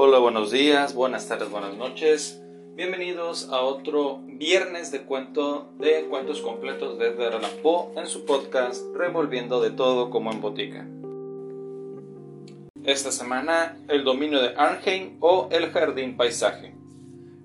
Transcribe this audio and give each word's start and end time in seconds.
Hola, 0.00 0.20
buenos 0.20 0.52
días, 0.52 0.94
buenas 0.94 1.26
tardes, 1.26 1.50
buenas 1.50 1.74
noches. 1.74 2.40
Bienvenidos 2.76 3.48
a 3.50 3.62
otro 3.62 4.20
viernes 4.26 4.92
de 4.92 5.02
cuento 5.02 5.72
de 5.80 6.04
cuentos 6.04 6.40
completos 6.40 7.00
de 7.00 7.08
Edgar 7.08 7.40
en 7.96 8.06
su 8.06 8.24
podcast 8.24 8.80
Revolviendo 8.94 9.60
de 9.60 9.72
todo 9.72 10.10
como 10.10 10.30
en 10.30 10.40
botica. 10.40 10.86
Esta 12.84 13.10
semana, 13.10 13.76
el 13.88 14.04
dominio 14.04 14.40
de 14.40 14.54
Arnheim 14.56 15.16
o 15.18 15.48
el 15.50 15.72
jardín 15.72 16.16
paisaje. 16.16 16.76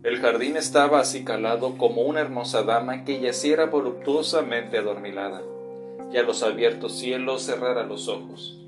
El 0.03 0.19
jardín 0.19 0.55
estaba 0.55 0.99
así 0.99 1.23
calado 1.23 1.75
como 1.79 2.03
una 2.03 2.19
hermosa 2.19 2.61
dama 2.61 3.03
que 3.03 3.19
yaciera 3.19 3.65
voluptuosamente 3.65 4.77
adormilada, 4.77 5.41
y 6.13 6.17
a 6.17 6.21
los 6.21 6.43
abiertos 6.43 6.99
cielos 6.99 7.41
cerrara 7.41 7.83
los 7.83 8.07
ojos. 8.07 8.62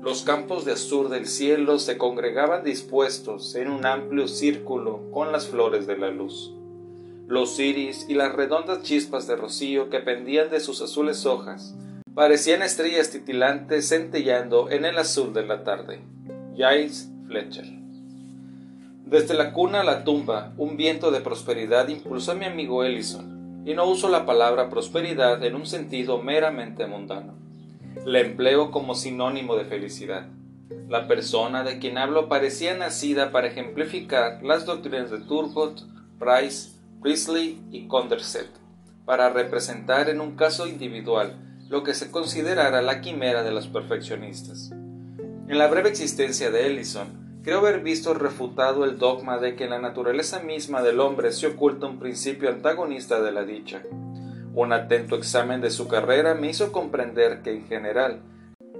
Los 0.00 0.22
campos 0.22 0.64
de 0.64 0.72
azur 0.72 1.08
del 1.08 1.26
cielo 1.26 1.78
se 1.78 1.98
congregaban 1.98 2.64
dispuestos 2.64 3.54
en 3.54 3.70
un 3.70 3.84
amplio 3.84 4.28
círculo 4.28 5.10
con 5.12 5.32
las 5.32 5.48
flores 5.48 5.86
de 5.86 5.98
la 5.98 6.10
luz. 6.10 6.52
Los 7.26 7.58
iris 7.58 8.06
y 8.08 8.14
las 8.14 8.32
redondas 8.32 8.82
chispas 8.82 9.26
de 9.26 9.36
rocío 9.36 9.90
que 9.90 10.00
pendían 10.00 10.50
de 10.50 10.60
sus 10.60 10.80
azules 10.80 11.26
hojas 11.26 11.74
parecían 12.14 12.62
estrellas 12.62 13.10
titilantes 13.10 13.88
centellando 13.88 14.70
en 14.70 14.84
el 14.84 14.98
azul 14.98 15.32
de 15.32 15.46
la 15.46 15.62
tarde. 15.64 16.00
Giles 16.56 17.08
Fletcher 17.26 17.78
desde 19.08 19.32
la 19.32 19.54
cuna 19.54 19.80
a 19.80 19.84
la 19.84 20.04
tumba, 20.04 20.52
un 20.58 20.76
viento 20.76 21.10
de 21.10 21.22
prosperidad 21.22 21.88
impulsó 21.88 22.32
a 22.32 22.34
mi 22.34 22.44
amigo 22.44 22.84
Ellison, 22.84 23.62
y 23.64 23.72
no 23.72 23.86
uso 23.86 24.10
la 24.10 24.26
palabra 24.26 24.68
prosperidad 24.68 25.42
en 25.44 25.54
un 25.54 25.64
sentido 25.64 26.20
meramente 26.20 26.86
mundano. 26.86 27.32
La 28.08 28.20
empleo 28.20 28.70
como 28.70 28.94
sinónimo 28.94 29.54
de 29.54 29.66
felicidad. 29.66 30.28
La 30.88 31.06
persona 31.06 31.62
de 31.62 31.78
quien 31.78 31.98
hablo 31.98 32.30
parecía 32.30 32.74
nacida 32.74 33.32
para 33.32 33.48
ejemplificar 33.48 34.42
las 34.42 34.64
doctrinas 34.64 35.10
de 35.10 35.18
Turgot, 35.18 35.82
Price, 36.18 36.70
Priestley 37.02 37.60
y 37.70 37.86
Condorcet, 37.86 38.48
para 39.04 39.28
representar 39.28 40.08
en 40.08 40.22
un 40.22 40.36
caso 40.36 40.66
individual 40.66 41.36
lo 41.68 41.82
que 41.82 41.92
se 41.92 42.10
considerara 42.10 42.80
la 42.80 43.02
quimera 43.02 43.42
de 43.42 43.52
los 43.52 43.68
perfeccionistas. 43.68 44.70
En 44.70 45.58
la 45.58 45.66
breve 45.66 45.90
existencia 45.90 46.50
de 46.50 46.66
Ellison, 46.66 47.28
Creo 47.48 47.60
haber 47.60 47.80
visto 47.80 48.12
refutado 48.14 48.84
el 48.84 48.98
dogma 48.98 49.38
de 49.38 49.54
que 49.54 49.64
en 49.64 49.70
la 49.70 49.78
naturaleza 49.78 50.40
misma 50.40 50.82
del 50.82 51.00
hombre 51.00 51.32
se 51.32 51.46
oculta 51.46 51.86
un 51.86 51.98
principio 51.98 52.50
antagonista 52.50 53.22
de 53.22 53.32
la 53.32 53.44
dicha. 53.44 53.82
Un 54.58 54.72
atento 54.72 55.14
examen 55.14 55.60
de 55.60 55.70
su 55.70 55.86
carrera 55.86 56.34
me 56.34 56.50
hizo 56.50 56.72
comprender 56.72 57.42
que, 57.42 57.52
en 57.52 57.68
general, 57.68 58.22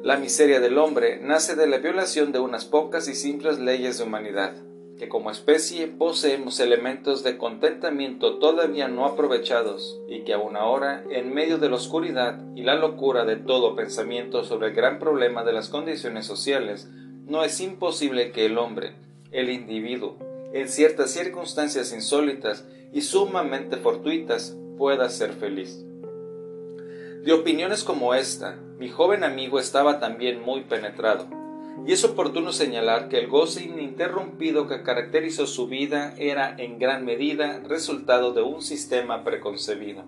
la 0.02 0.16
miseria 0.16 0.58
del 0.58 0.76
hombre 0.76 1.20
nace 1.22 1.54
de 1.54 1.68
la 1.68 1.78
violación 1.78 2.32
de 2.32 2.40
unas 2.40 2.64
pocas 2.64 3.06
y 3.06 3.14
simples 3.14 3.60
leyes 3.60 3.96
de 3.96 4.02
humanidad, 4.02 4.54
que 4.98 5.08
como 5.08 5.30
especie 5.30 5.86
poseemos 5.86 6.58
elementos 6.58 7.22
de 7.22 7.38
contentamiento 7.38 8.40
todavía 8.40 8.88
no 8.88 9.06
aprovechados 9.06 10.00
y 10.08 10.24
que 10.24 10.34
aún 10.34 10.56
ahora, 10.56 11.04
en 11.12 11.32
medio 11.32 11.58
de 11.58 11.70
la 11.70 11.76
oscuridad 11.76 12.40
y 12.56 12.64
la 12.64 12.74
locura 12.74 13.24
de 13.24 13.36
todo 13.36 13.76
pensamiento 13.76 14.42
sobre 14.42 14.70
el 14.70 14.74
gran 14.74 14.98
problema 14.98 15.44
de 15.44 15.52
las 15.52 15.68
condiciones 15.68 16.26
sociales, 16.26 16.88
no 17.24 17.44
es 17.44 17.60
imposible 17.60 18.32
que 18.32 18.46
el 18.46 18.58
hombre, 18.58 18.96
el 19.30 19.48
individuo, 19.48 20.16
en 20.52 20.68
ciertas 20.68 21.12
circunstancias 21.12 21.92
insólitas 21.92 22.66
y 22.92 23.02
sumamente 23.02 23.76
fortuitas, 23.76 24.56
pueda 24.78 25.10
ser 25.10 25.32
feliz. 25.32 25.84
De 27.24 27.32
opiniones 27.32 27.84
como 27.84 28.14
esta, 28.14 28.56
mi 28.78 28.88
joven 28.88 29.24
amigo 29.24 29.58
estaba 29.58 30.00
también 30.00 30.40
muy 30.40 30.62
penetrado, 30.62 31.26
y 31.86 31.92
es 31.92 32.04
oportuno 32.04 32.52
señalar 32.52 33.08
que 33.08 33.18
el 33.18 33.28
goce 33.28 33.64
ininterrumpido 33.64 34.68
que 34.68 34.82
caracterizó 34.82 35.46
su 35.46 35.66
vida 35.66 36.14
era 36.16 36.54
en 36.58 36.78
gran 36.78 37.04
medida 37.04 37.60
resultado 37.60 38.32
de 38.32 38.42
un 38.42 38.62
sistema 38.62 39.24
preconcebido. 39.24 40.04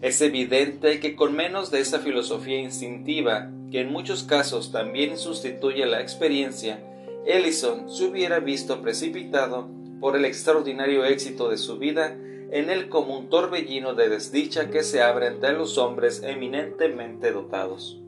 Es 0.00 0.20
evidente 0.20 1.00
que 1.00 1.16
con 1.16 1.34
menos 1.34 1.70
de 1.70 1.80
esa 1.80 1.98
filosofía 1.98 2.60
instintiva 2.60 3.50
que 3.70 3.80
en 3.80 3.90
muchos 3.90 4.22
casos 4.22 4.70
también 4.70 5.18
sustituye 5.18 5.86
la 5.86 6.00
experiencia, 6.00 6.80
Ellison 7.26 7.90
se 7.90 8.04
hubiera 8.04 8.38
visto 8.38 8.80
precipitado 8.80 9.68
por 10.00 10.16
el 10.16 10.24
extraordinario 10.24 11.04
éxito 11.04 11.48
de 11.48 11.58
su 11.58 11.78
vida 11.78 12.16
en 12.50 12.70
el 12.70 12.88
común 12.88 13.28
torbellino 13.28 13.94
de 13.94 14.08
desdicha 14.08 14.70
que 14.70 14.82
se 14.82 15.02
abre 15.02 15.26
entre 15.26 15.52
los 15.52 15.76
hombres 15.76 16.22
eminentemente 16.24 17.30
dotados. 17.30 18.00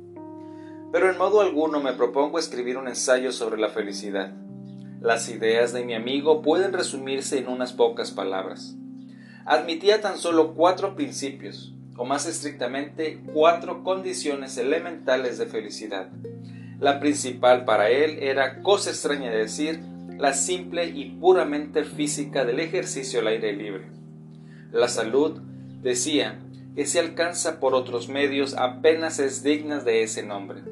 Pero 0.92 1.10
en 1.10 1.18
modo 1.18 1.40
alguno 1.40 1.80
me 1.80 1.92
propongo 1.92 2.38
escribir 2.38 2.78
un 2.78 2.88
ensayo 2.88 3.32
sobre 3.32 3.60
la 3.60 3.68
felicidad. 3.68 4.32
Las 5.00 5.28
ideas 5.28 5.72
de 5.72 5.84
mi 5.84 5.94
amigo 5.94 6.42
pueden 6.42 6.72
resumirse 6.72 7.38
en 7.38 7.48
unas 7.48 7.72
pocas 7.72 8.10
palabras. 8.10 8.76
Admitía 9.44 10.00
tan 10.00 10.18
solo 10.18 10.54
cuatro 10.54 10.94
principios, 10.96 11.74
o 11.96 12.04
más 12.04 12.26
estrictamente, 12.26 13.20
cuatro 13.34 13.84
condiciones 13.84 14.56
elementales 14.56 15.38
de 15.38 15.46
felicidad. 15.46 16.08
La 16.78 16.98
principal 16.98 17.64
para 17.66 17.90
él 17.90 18.18
era, 18.20 18.62
cosa 18.62 18.90
extraña 18.90 19.30
de 19.30 19.36
decir, 19.36 19.80
la 20.18 20.32
simple 20.32 20.86
y 20.86 21.10
puramente 21.10 21.84
física 21.84 22.44
del 22.44 22.60
ejercicio 22.60 23.20
al 23.20 23.28
aire 23.28 23.52
libre. 23.52 23.99
La 24.72 24.88
salud, 24.88 25.40
decía, 25.82 26.40
que 26.76 26.86
se 26.86 26.98
alcanza 26.98 27.60
por 27.60 27.74
otros 27.74 28.08
medios 28.08 28.54
apenas 28.54 29.18
es 29.18 29.42
digna 29.42 29.80
de 29.80 30.02
ese 30.02 30.22
nombre. 30.22 30.62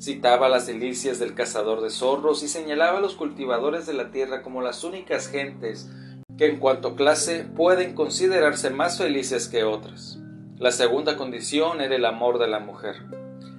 Citaba 0.00 0.48
las 0.48 0.66
delicias 0.66 1.18
del 1.18 1.34
cazador 1.34 1.80
de 1.80 1.90
zorros 1.90 2.42
y 2.42 2.48
señalaba 2.48 2.98
a 2.98 3.00
los 3.00 3.14
cultivadores 3.14 3.86
de 3.86 3.94
la 3.94 4.10
tierra 4.10 4.42
como 4.42 4.60
las 4.60 4.84
únicas 4.84 5.28
gentes 5.28 5.88
que 6.36 6.46
en 6.46 6.58
cuanto 6.58 6.96
clase 6.96 7.46
pueden 7.56 7.94
considerarse 7.94 8.70
más 8.70 8.98
felices 8.98 9.48
que 9.48 9.64
otras. 9.64 10.18
La 10.58 10.70
segunda 10.70 11.16
condición 11.16 11.80
era 11.80 11.96
el 11.96 12.04
amor 12.04 12.38
de 12.38 12.48
la 12.48 12.58
mujer. 12.58 12.96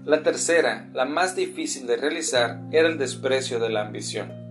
La 0.05 0.21
tercera, 0.21 0.89
la 0.93 1.05
más 1.05 1.35
difícil 1.35 1.87
de 1.87 1.97
realizar, 1.97 2.61
era 2.71 2.87
el 2.87 2.97
desprecio 2.97 3.59
de 3.59 3.69
la 3.69 3.81
ambición. 3.81 4.46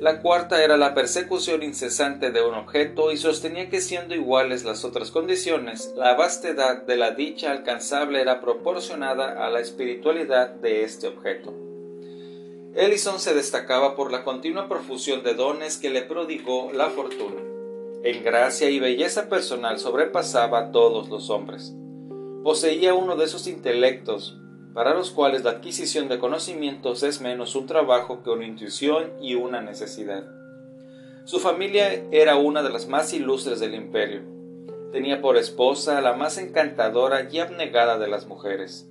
La 0.00 0.22
cuarta 0.22 0.64
era 0.64 0.78
la 0.78 0.94
persecución 0.94 1.62
incesante 1.62 2.30
de 2.30 2.42
un 2.42 2.54
objeto 2.54 3.12
y 3.12 3.18
sostenía 3.18 3.68
que 3.68 3.82
siendo 3.82 4.14
iguales 4.14 4.64
las 4.64 4.82
otras 4.82 5.10
condiciones, 5.10 5.92
la 5.94 6.14
vastedad 6.14 6.84
de 6.84 6.96
la 6.96 7.10
dicha 7.10 7.52
alcanzable 7.52 8.22
era 8.22 8.40
proporcionada 8.40 9.46
a 9.46 9.50
la 9.50 9.60
espiritualidad 9.60 10.48
de 10.54 10.84
este 10.84 11.06
objeto. 11.06 11.52
Ellison 12.74 13.20
se 13.20 13.34
destacaba 13.34 13.94
por 13.94 14.10
la 14.10 14.24
continua 14.24 14.70
profusión 14.70 15.22
de 15.22 15.34
dones 15.34 15.76
que 15.76 15.90
le 15.90 16.00
prodigó 16.00 16.72
la 16.72 16.88
fortuna. 16.88 17.42
En 18.02 18.24
gracia 18.24 18.70
y 18.70 18.80
belleza 18.80 19.28
personal 19.28 19.78
sobrepasaba 19.78 20.60
a 20.60 20.72
todos 20.72 21.10
los 21.10 21.28
hombres. 21.28 21.74
Poseía 22.42 22.94
uno 22.94 23.16
de 23.16 23.26
esos 23.26 23.46
intelectos 23.46 24.38
para 24.74 24.94
los 24.94 25.10
cuales 25.10 25.44
la 25.44 25.50
adquisición 25.50 26.08
de 26.08 26.18
conocimientos 26.18 27.02
es 27.02 27.20
menos 27.20 27.54
un 27.56 27.66
trabajo 27.66 28.22
que 28.22 28.30
una 28.30 28.46
intuición 28.46 29.12
y 29.20 29.34
una 29.34 29.60
necesidad. 29.60 30.24
Su 31.24 31.38
familia 31.38 32.04
era 32.10 32.36
una 32.36 32.62
de 32.62 32.70
las 32.70 32.88
más 32.88 33.12
ilustres 33.12 33.60
del 33.60 33.74
imperio. 33.74 34.22
Tenía 34.92 35.20
por 35.20 35.36
esposa 35.36 36.00
la 36.00 36.14
más 36.14 36.38
encantadora 36.38 37.28
y 37.30 37.38
abnegada 37.38 37.98
de 37.98 38.08
las 38.08 38.26
mujeres. 38.26 38.88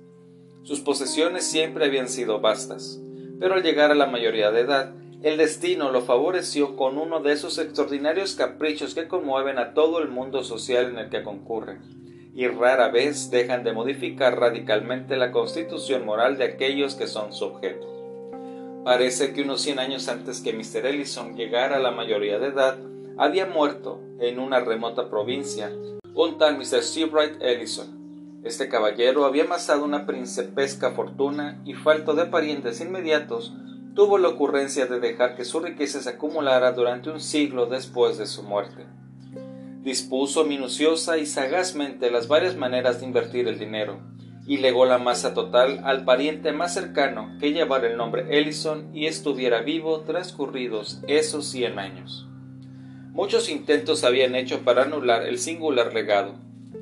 Sus 0.62 0.80
posesiones 0.80 1.44
siempre 1.44 1.86
habían 1.86 2.08
sido 2.08 2.40
vastas, 2.40 3.00
pero 3.38 3.54
al 3.54 3.62
llegar 3.62 3.90
a 3.90 3.94
la 3.94 4.06
mayoría 4.06 4.50
de 4.50 4.60
edad 4.60 4.94
el 5.22 5.36
destino 5.36 5.90
lo 5.90 6.00
favoreció 6.00 6.76
con 6.76 6.96
uno 6.96 7.20
de 7.20 7.32
esos 7.32 7.58
extraordinarios 7.58 8.34
caprichos 8.36 8.94
que 8.94 9.06
conmueven 9.06 9.58
a 9.58 9.74
todo 9.74 9.98
el 9.98 10.08
mundo 10.08 10.42
social 10.44 10.86
en 10.86 10.98
el 10.98 11.10
que 11.10 11.22
concurren, 11.22 11.99
y 12.34 12.46
rara 12.48 12.88
vez 12.88 13.30
dejan 13.30 13.64
de 13.64 13.72
modificar 13.72 14.38
radicalmente 14.38 15.16
la 15.16 15.32
constitución 15.32 16.04
moral 16.04 16.38
de 16.38 16.44
aquellos 16.44 16.94
que 16.94 17.06
son 17.06 17.32
su 17.32 17.44
objeto. 17.44 17.86
Parece 18.84 19.32
que 19.32 19.42
unos 19.42 19.60
cien 19.60 19.78
años 19.78 20.08
antes 20.08 20.40
que 20.40 20.52
Mr. 20.52 20.86
Ellison 20.86 21.36
llegara 21.36 21.76
a 21.76 21.80
la 21.80 21.90
mayoría 21.90 22.38
de 22.38 22.48
edad, 22.48 22.78
había 23.18 23.46
muerto 23.46 24.00
en 24.20 24.38
una 24.38 24.60
remota 24.60 25.10
provincia 25.10 25.70
un 26.14 26.38
tal 26.38 26.58
Mr. 26.58 26.82
Seabright 26.82 27.40
Ellison. 27.40 28.40
Este 28.42 28.68
caballero 28.68 29.24
había 29.24 29.44
amasado 29.44 29.84
una 29.84 30.06
principesca 30.06 30.90
fortuna 30.90 31.60
y 31.64 31.74
falto 31.74 32.14
de 32.14 32.26
parientes 32.26 32.80
inmediatos 32.80 33.54
tuvo 33.94 34.18
la 34.18 34.28
ocurrencia 34.28 34.86
de 34.86 35.00
dejar 35.00 35.36
que 35.36 35.44
su 35.44 35.60
riqueza 35.60 36.00
se 36.00 36.10
acumulara 36.10 36.72
durante 36.72 37.10
un 37.10 37.20
siglo 37.20 37.66
después 37.66 38.18
de 38.18 38.26
su 38.26 38.42
muerte. 38.42 38.86
Dispuso 39.82 40.44
minuciosa 40.44 41.16
y 41.16 41.24
sagazmente 41.24 42.10
las 42.10 42.28
varias 42.28 42.54
maneras 42.54 43.00
de 43.00 43.06
invertir 43.06 43.48
el 43.48 43.58
dinero, 43.58 43.98
y 44.46 44.58
legó 44.58 44.84
la 44.84 44.98
masa 44.98 45.32
total 45.32 45.80
al 45.84 46.04
pariente 46.04 46.52
más 46.52 46.74
cercano 46.74 47.38
que 47.40 47.52
llevara 47.52 47.86
el 47.86 47.96
nombre 47.96 48.26
Ellison 48.28 48.94
y 48.94 49.06
estuviera 49.06 49.62
vivo 49.62 50.00
transcurridos 50.00 51.00
esos 51.08 51.46
cien 51.46 51.78
años. 51.78 52.28
Muchos 53.12 53.48
intentos 53.48 54.04
habían 54.04 54.34
hecho 54.34 54.60
para 54.64 54.82
anular 54.82 55.26
el 55.26 55.38
singular 55.38 55.94
legado. 55.94 56.34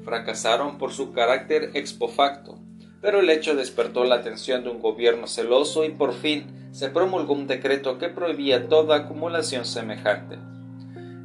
Fracasaron 0.05 0.77
por 0.77 0.93
su 0.93 1.12
carácter 1.12 1.71
expofacto, 1.75 2.59
pero 3.00 3.21
el 3.21 3.31
hecho 3.31 3.55
despertó 3.55 4.03
la 4.03 4.17
atención 4.17 4.65
de 4.65 4.71
un 4.71 4.81
gobierno 4.81 5.29
celoso 5.29 5.85
y 5.85 5.91
por 5.91 6.15
fin 6.15 6.71
se 6.73 6.89
promulgó 6.89 7.35
un 7.35 7.47
decreto 7.47 7.97
que 7.99 8.09
prohibía 8.09 8.69
toda 8.69 8.97
acumulación 8.97 9.65
semejante. 9.65 10.37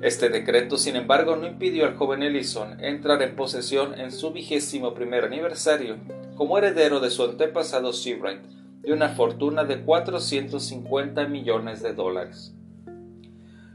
Este 0.04 0.28
decreto, 0.28 0.78
sin 0.78 0.98
embargo, 0.98 1.38
no 1.38 1.48
impidió 1.48 1.86
al 1.86 1.96
joven 1.96 2.24
Ellison 2.24 2.84
entrar 2.84 3.22
en 3.22 3.38
posesión 3.38 3.98
en 3.98 4.12
su 4.12 4.32
vigésimo 4.32 4.94
primer 4.94 5.24
aniversario 5.24 5.96
como 6.36 6.58
heredero 6.58 7.00
de 7.00 7.10
su 7.10 7.24
antepasado 7.24 7.94
Seabright 7.94 8.42
de 8.82 8.92
una 8.92 9.08
fortuna 9.08 9.64
de 9.64 9.82
450 9.82 11.26
millones 11.28 11.82
de 11.82 11.94
dólares. 11.94 12.54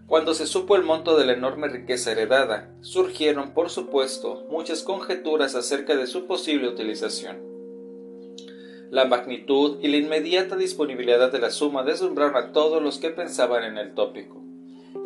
Cuando 0.06 0.34
se 0.34 0.46
supo 0.46 0.76
el 0.76 0.82
monto 0.82 1.16
de 1.16 1.24
la 1.24 1.32
enorme 1.32 1.68
riqueza 1.68 2.12
heredada, 2.12 2.74
surgieron, 2.82 3.54
por 3.54 3.70
supuesto, 3.70 4.46
muchas 4.50 4.82
conjeturas 4.82 5.54
acerca 5.54 5.96
de 5.96 6.06
su 6.06 6.26
posible 6.26 6.68
utilización. 6.68 7.38
La 8.90 9.06
magnitud 9.06 9.78
y 9.80 9.88
la 9.88 9.96
inmediata 9.96 10.56
disponibilidad 10.56 11.32
de 11.32 11.38
la 11.38 11.50
suma 11.50 11.84
deslumbraron 11.84 12.36
a 12.36 12.52
todos 12.52 12.82
los 12.82 12.98
que 12.98 13.08
pensaban 13.08 13.64
en 13.64 13.78
el 13.78 13.94
tópico. 13.94 14.47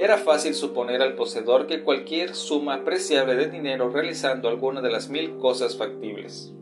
Era 0.03 0.19
fácil 0.19 0.57
suponer 0.57 1.01
al 1.01 1.15
poseedor 1.15 1.69
que 1.69 1.85
cualquier 1.85 2.35
suma 2.35 2.75
apreciable 2.75 3.37
de 3.37 3.49
dinero 3.49 3.89
realizando 3.89 4.49
alguna 4.49 4.81
de 4.81 4.91
las 4.91 5.09
mil 5.09 5.37
cosas 5.39 5.77
factibles, 5.77 6.53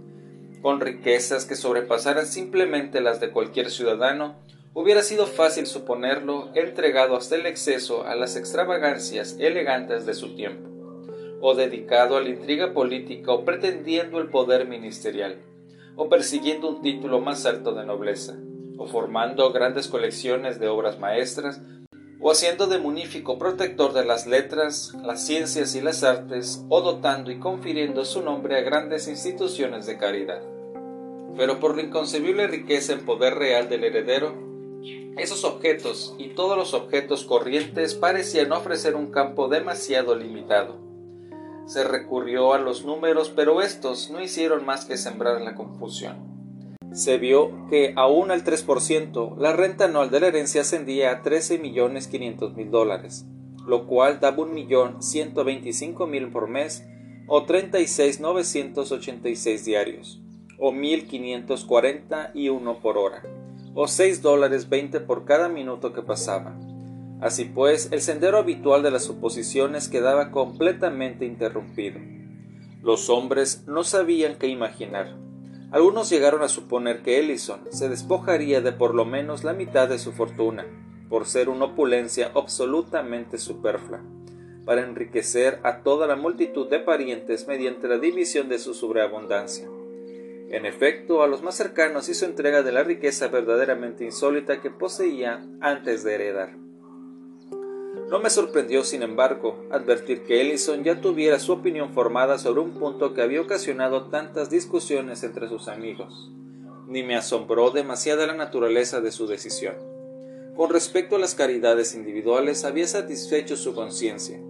con 0.61 0.79
riquezas 0.79 1.47
que 1.47 1.57
sobrepasaran 1.57 2.27
simplemente 2.27 3.01
las 3.01 3.19
de 3.19 3.31
cualquier 3.31 3.71
ciudadano, 3.71 4.35
hubiera 4.75 5.03
sido 5.03 5.27
fácil 5.27 5.65
suponerlo 5.67 6.51
entregado 6.55 7.17
hasta 7.17 7.37
el 7.37 7.47
exceso 7.47 8.05
a 8.05 8.15
las 8.15 8.37
extravagancias 8.37 9.39
elegantes 9.41 10.05
de 10.05 10.13
su 10.13 10.35
tiempo, 10.35 10.69
o 11.41 11.55
dedicado 11.55 12.19
a 12.19 12.21
la 12.21 12.29
intriga 12.29 12.75
política 12.75 13.33
o 13.33 13.47
pretendiendo 13.47 14.19
el 14.19 14.29
poder 14.29 14.69
ministerial 14.69 15.39
o 15.97 16.11
persiguiendo 16.11 16.69
un 16.69 16.83
título 16.83 17.21
más 17.21 17.47
alto 17.47 17.73
de 17.73 17.87
nobleza, 17.87 18.37
o 18.77 18.87
formando 18.87 19.51
grandes 19.51 19.89
colecciones 19.89 20.61
de 20.61 20.69
obras 20.69 20.99
maestras, 20.99 21.63
o 22.21 22.31
haciendo 22.31 22.67
de 22.67 22.79
munífico 22.79 23.39
protector 23.39 23.93
de 23.93 24.05
las 24.05 24.27
letras, 24.27 24.95
las 25.03 25.25
ciencias 25.25 25.75
y 25.75 25.81
las 25.81 26.03
artes, 26.05 26.65
o 26.69 26.81
dotando 26.81 27.31
y 27.31 27.39
confiriendo 27.39 28.05
su 28.05 28.23
nombre 28.23 28.59
a 28.59 28.63
grandes 28.63 29.09
instituciones 29.09 29.87
de 29.87 29.99
caridad. 29.99 30.43
Pero 31.37 31.61
por 31.61 31.77
la 31.77 31.83
inconcebible 31.83 32.47
riqueza 32.47 32.93
en 32.93 33.05
poder 33.05 33.35
real 33.35 33.69
del 33.69 33.85
heredero, 33.85 34.35
esos 35.17 35.45
objetos 35.45 36.15
y 36.19 36.29
todos 36.29 36.57
los 36.57 36.75
objetos 36.75 37.25
corrientes 37.25 37.95
parecían 37.95 38.53
ofrecer 38.53 38.97
un 38.97 39.11
campo 39.11 39.49
demasiado 39.49 40.15
limitado 40.15 40.91
se 41.71 41.85
recurrió 41.85 42.53
a 42.53 42.59
los 42.59 42.85
números, 42.85 43.31
pero 43.31 43.63
estos 43.63 44.11
no 44.11 44.21
hicieron 44.21 44.67
más 44.67 44.87
que 44.87 44.97
sembrar 44.97 45.41
la 45.41 45.55
confusión. 45.55 46.30
Se 46.93 47.19
vio 47.19 47.67
que 47.69 47.93
aún 47.97 48.31
al 48.31 48.45
3% 48.45 49.37
la 49.39 49.53
renta 49.53 49.87
anual 49.87 50.11
de 50.11 50.21
la 50.21 50.29
herencia 50.29 50.61
ascendía 50.63 51.11
a 51.13 51.23
13 51.23 51.59
millones 51.59 52.07
500 52.09 52.57
mil 52.57 52.71
dólares, 52.71 53.27
lo 53.67 53.87
cual 53.87 54.21
daba 54.21 54.43
un 54.43 54.55
millón 54.55 55.03
125 55.03 56.07
mil 56.07 56.31
por 56.31 56.49
mes 56.49 56.87
o 57.27 57.45
36,986 57.45 59.65
diarios, 59.65 60.23
o 60.59 60.73
1.541 60.73 62.81
por 62.81 62.99
hora, 62.99 63.23
o 63.75 63.87
6 63.87 64.23
dólares 64.23 64.69
20 64.69 64.99
por 65.01 65.25
cada 65.25 65.49
minuto 65.49 65.93
que 65.93 66.03
pasaba 66.03 66.57
Así 67.21 67.45
pues, 67.45 67.93
el 67.93 68.01
sendero 68.01 68.39
habitual 68.39 68.83
de 68.83 68.91
las 68.91 69.05
suposiciones 69.05 69.89
quedaba 69.89 70.31
completamente 70.31 71.27
interrumpido. 71.27 72.01
Los 72.83 73.11
hombres 73.11 73.65
no 73.67 73.85
sabían 73.85 74.37
qué 74.37 74.47
imaginar. 74.47 75.15
Algunos 75.73 76.11
llegaron 76.11 76.43
a 76.43 76.49
suponer 76.49 77.03
que 77.03 77.21
Ellison 77.21 77.61
se 77.71 77.89
despojaría 77.89 78.61
de 78.61 78.73
por 78.73 78.95
lo 78.95 79.05
menos 79.05 79.45
la 79.45 79.53
mitad 79.53 79.89
de 79.89 79.99
su 79.99 80.11
fortuna, 80.11 80.67
por 81.09 81.27
ser 81.27 81.49
una 81.49 81.67
opulencia 81.67 82.33
absolutamente 82.35 83.39
superflua, 83.39 84.01
para 84.65 84.83
enriquecer 84.83 85.61
a 85.63 85.83
toda 85.83 86.09
la 86.09 86.17
multitud 86.17 86.69
de 86.69 86.81
parientes 86.81 87.47
mediante 87.47 87.87
la 87.87 87.99
división 87.99 88.49
de 88.49 88.59
su 88.59 88.75
sobreabundancia. 88.75 89.69
En 90.51 90.67
efecto, 90.67 91.23
a 91.23 91.29
los 91.29 91.43
más 91.43 91.55
cercanos 91.55 92.09
hizo 92.09 92.25
entrega 92.25 92.65
de 92.65 92.73
la 92.73 92.83
riqueza 92.83 93.29
verdaderamente 93.29 94.05
insólita 94.05 94.61
que 94.61 94.71
poseía 94.71 95.47
antes 95.61 96.03
de 96.03 96.15
heredar. 96.17 96.70
No 98.11 98.19
me 98.19 98.29
sorprendió, 98.29 98.83
sin 98.83 99.03
embargo, 99.05 99.65
advertir 99.71 100.25
que 100.25 100.41
Ellison 100.41 100.83
ya 100.83 101.01
tuviera 101.01 101.39
su 101.39 101.53
opinión 101.53 101.93
formada 101.93 102.39
sobre 102.39 102.61
un 102.61 102.73
punto 102.73 103.15
que 103.15 103.23
había 103.23 103.41
ocasionado 103.41 104.07
tantas 104.07 104.51
discusiones 104.51 105.23
entre 105.23 105.49
sus 105.49 105.69
amigos, 105.69 106.33
ni 106.89 107.05
me 107.05 107.15
asombró 107.15 107.71
demasiada 107.71 108.27
la 108.27 108.35
naturaleza 108.35 109.01
de 109.01 109.13
su 109.13 109.29
decisión. 109.29 109.77
Con 110.57 110.71
respecto 110.71 111.15
a 111.15 111.19
las 111.21 111.37
caridades 111.37 111.95
individuales 111.95 112.65
había 112.65 112.89
satisfecho 112.89 113.57
su 113.57 113.77
conciencia. 113.77 114.41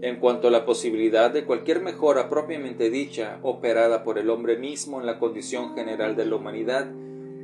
En 0.00 0.18
cuanto 0.18 0.48
a 0.48 0.50
la 0.50 0.64
posibilidad 0.64 1.30
de 1.30 1.44
cualquier 1.44 1.82
mejora 1.82 2.30
propiamente 2.30 2.88
dicha, 2.88 3.38
operada 3.42 4.02
por 4.02 4.18
el 4.18 4.30
hombre 4.30 4.56
mismo 4.56 4.98
en 4.98 5.04
la 5.06 5.18
condición 5.18 5.74
general 5.74 6.16
de 6.16 6.24
la 6.24 6.36
humanidad, 6.36 6.90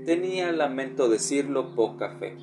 tenía, 0.06 0.52
lamento 0.52 1.10
decirlo, 1.10 1.74
poca 1.74 2.16
fe. 2.18 2.34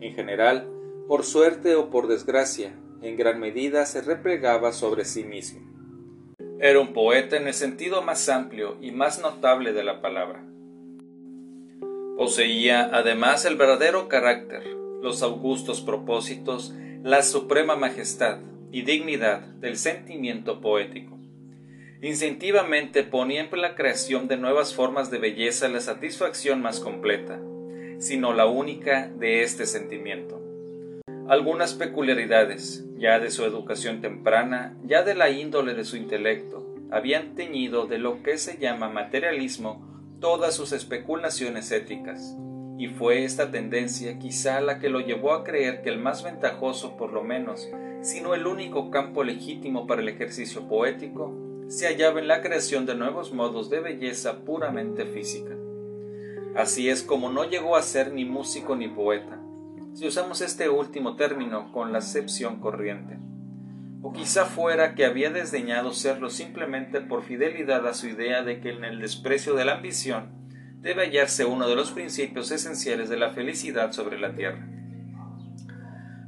En 0.00 0.14
general, 0.14 0.68
por 1.08 1.24
suerte 1.24 1.76
o 1.76 1.88
por 1.88 2.08
desgracia, 2.08 2.74
en 3.00 3.16
gran 3.16 3.38
medida 3.38 3.86
se 3.86 4.02
replegaba 4.02 4.72
sobre 4.72 5.04
sí 5.04 5.22
mismo. 5.22 5.60
Era 6.58 6.80
un 6.80 6.92
poeta 6.92 7.36
en 7.36 7.46
el 7.46 7.54
sentido 7.54 8.02
más 8.02 8.28
amplio 8.28 8.76
y 8.80 8.90
más 8.90 9.20
notable 9.20 9.72
de 9.72 9.84
la 9.84 10.00
palabra. 10.00 10.44
Poseía 12.16 12.90
además 12.92 13.44
el 13.44 13.56
verdadero 13.56 14.08
carácter, 14.08 14.64
los 15.02 15.22
augustos 15.22 15.80
propósitos, 15.80 16.74
la 17.02 17.22
suprema 17.22 17.76
majestad 17.76 18.38
y 18.72 18.82
dignidad 18.82 19.40
del 19.40 19.76
sentimiento 19.76 20.60
poético. 20.60 21.16
Instintivamente 22.02 23.04
ponía 23.04 23.42
en 23.42 23.60
la 23.60 23.74
creación 23.74 24.28
de 24.28 24.38
nuevas 24.38 24.74
formas 24.74 25.10
de 25.10 25.18
belleza 25.18 25.68
la 25.68 25.80
satisfacción 25.80 26.62
más 26.62 26.80
completa, 26.80 27.40
sino 27.98 28.32
la 28.32 28.46
única 28.46 29.08
de 29.08 29.42
este 29.42 29.66
sentimiento. 29.66 30.45
Algunas 31.28 31.74
peculiaridades, 31.74 32.86
ya 32.98 33.18
de 33.18 33.32
su 33.32 33.44
educación 33.44 34.00
temprana, 34.00 34.76
ya 34.84 35.02
de 35.02 35.16
la 35.16 35.28
índole 35.28 35.74
de 35.74 35.84
su 35.84 35.96
intelecto, 35.96 36.64
habían 36.92 37.34
teñido 37.34 37.86
de 37.86 37.98
lo 37.98 38.22
que 38.22 38.38
se 38.38 38.58
llama 38.58 38.88
materialismo 38.88 39.84
todas 40.20 40.54
sus 40.54 40.70
especulaciones 40.70 41.72
éticas, 41.72 42.36
y 42.78 42.86
fue 42.86 43.24
esta 43.24 43.50
tendencia 43.50 44.20
quizá 44.20 44.60
la 44.60 44.78
que 44.78 44.88
lo 44.88 45.00
llevó 45.00 45.32
a 45.32 45.42
creer 45.42 45.82
que 45.82 45.88
el 45.88 45.98
más 45.98 46.22
ventajoso, 46.22 46.96
por 46.96 47.12
lo 47.12 47.24
menos, 47.24 47.68
sino 48.02 48.36
el 48.36 48.46
único 48.46 48.92
campo 48.92 49.24
legítimo 49.24 49.88
para 49.88 50.02
el 50.02 50.08
ejercicio 50.08 50.68
poético, 50.68 51.34
se 51.66 51.88
hallaba 51.88 52.20
en 52.20 52.28
la 52.28 52.40
creación 52.40 52.86
de 52.86 52.94
nuevos 52.94 53.32
modos 53.32 53.68
de 53.68 53.80
belleza 53.80 54.44
puramente 54.44 55.06
física. 55.06 55.56
Así 56.54 56.88
es 56.88 57.02
como 57.02 57.30
no 57.30 57.42
llegó 57.42 57.74
a 57.74 57.82
ser 57.82 58.12
ni 58.12 58.24
músico 58.24 58.76
ni 58.76 58.86
poeta, 58.86 59.40
si 59.96 60.06
usamos 60.06 60.42
este 60.42 60.68
último 60.68 61.16
término 61.16 61.72
con 61.72 61.90
la 61.90 61.98
acepción 61.98 62.60
corriente. 62.60 63.16
O 64.02 64.12
quizá 64.12 64.44
fuera 64.44 64.94
que 64.94 65.06
había 65.06 65.30
desdeñado 65.30 65.94
serlo 65.94 66.28
simplemente 66.28 67.00
por 67.00 67.22
fidelidad 67.22 67.86
a 67.86 67.94
su 67.94 68.06
idea 68.06 68.42
de 68.42 68.60
que 68.60 68.72
en 68.72 68.84
el 68.84 69.00
desprecio 69.00 69.54
de 69.54 69.64
la 69.64 69.76
ambición 69.76 70.32
debe 70.82 71.06
hallarse 71.06 71.46
uno 71.46 71.66
de 71.66 71.76
los 71.76 71.92
principios 71.92 72.50
esenciales 72.50 73.08
de 73.08 73.16
la 73.16 73.30
felicidad 73.30 73.92
sobre 73.92 74.20
la 74.20 74.34
tierra. 74.34 74.68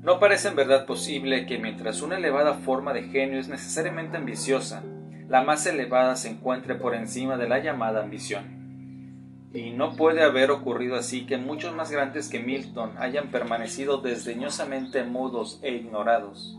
No 0.00 0.18
parece 0.18 0.48
en 0.48 0.56
verdad 0.56 0.86
posible 0.86 1.44
que 1.44 1.58
mientras 1.58 2.00
una 2.00 2.16
elevada 2.16 2.54
forma 2.54 2.94
de 2.94 3.02
genio 3.02 3.38
es 3.38 3.48
necesariamente 3.48 4.16
ambiciosa, 4.16 4.82
la 5.28 5.42
más 5.42 5.66
elevada 5.66 6.16
se 6.16 6.30
encuentre 6.30 6.74
por 6.74 6.94
encima 6.94 7.36
de 7.36 7.50
la 7.50 7.58
llamada 7.58 8.02
ambición. 8.02 8.57
Y 9.52 9.70
no 9.70 9.96
puede 9.96 10.22
haber 10.22 10.50
ocurrido 10.50 10.96
así 10.96 11.24
que 11.24 11.38
muchos 11.38 11.74
más 11.74 11.90
grandes 11.90 12.28
que 12.28 12.40
Milton 12.40 12.92
hayan 12.98 13.30
permanecido 13.30 13.98
desdeñosamente 13.98 15.04
mudos 15.04 15.58
e 15.62 15.74
ignorados. 15.74 16.58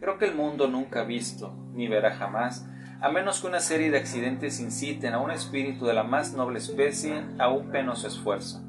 Creo 0.00 0.18
que 0.18 0.26
el 0.26 0.34
mundo 0.34 0.68
nunca 0.68 1.00
ha 1.00 1.04
visto, 1.04 1.56
ni 1.72 1.88
verá 1.88 2.14
jamás, 2.14 2.68
a 3.00 3.10
menos 3.10 3.40
que 3.40 3.48
una 3.48 3.60
serie 3.60 3.90
de 3.90 3.98
accidentes 3.98 4.60
inciten 4.60 5.12
a 5.12 5.20
un 5.20 5.30
espíritu 5.30 5.86
de 5.86 5.94
la 5.94 6.04
más 6.04 6.34
noble 6.34 6.58
especie 6.58 7.24
a 7.38 7.48
un 7.48 7.70
penoso 7.70 8.06
esfuerzo. 8.06 8.62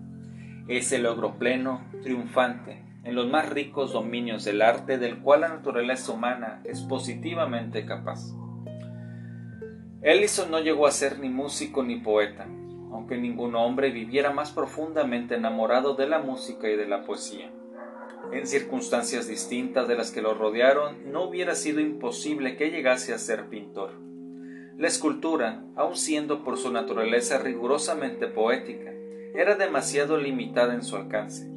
Ese 0.68 0.98
logro 0.98 1.38
pleno, 1.38 1.86
triunfante, 2.02 2.84
en 3.04 3.14
los 3.14 3.28
más 3.28 3.48
ricos 3.50 3.94
dominios 3.94 4.46
del 4.46 4.64
arte 4.64 4.98
del 4.98 5.20
cual 5.20 5.42
la 5.42 5.50
naturaleza 5.50 6.12
humana 6.12 6.62
es 6.64 6.82
positivamente 6.82 7.86
capaz. 7.86 8.34
Ellison 10.02 10.50
no 10.50 10.60
llegó 10.60 10.88
a 10.88 10.92
ser 10.92 11.20
ni 11.20 11.30
músico 11.30 11.84
ni 11.84 11.98
poeta, 11.98 12.48
aunque 12.96 13.18
ningún 13.18 13.56
hombre 13.56 13.92
viviera 13.92 14.32
más 14.32 14.52
profundamente 14.52 15.36
enamorado 15.36 15.96
de 15.96 16.08
la 16.08 16.20
música 16.20 16.70
y 16.70 16.78
de 16.78 16.88
la 16.88 17.04
poesía. 17.04 17.52
En 18.32 18.48
circunstancias 18.48 19.28
distintas 19.28 19.88
de 19.88 19.96
las 19.96 20.12
que 20.12 20.22
lo 20.22 20.34
rodearon, 20.34 21.12
no 21.12 21.24
hubiera 21.24 21.56
sido 21.56 21.82
imposible 21.82 22.56
que 22.56 22.72
llegase 22.72 23.14
a 23.14 23.18
ser 23.18 23.48
pintor. 23.48 23.92
La 24.78 24.88
escultura, 24.88 25.62
aun 25.76 25.98
siendo 25.98 26.44
por 26.44 26.58
su 26.58 26.72
naturaleza 26.72 27.38
rigurosamente 27.38 28.28
poética, 28.28 28.92
era 29.36 29.56
demasiado 29.56 30.18
limitada 30.18 30.74
en 30.74 30.84
su 30.84 30.96
alcance 30.96 31.52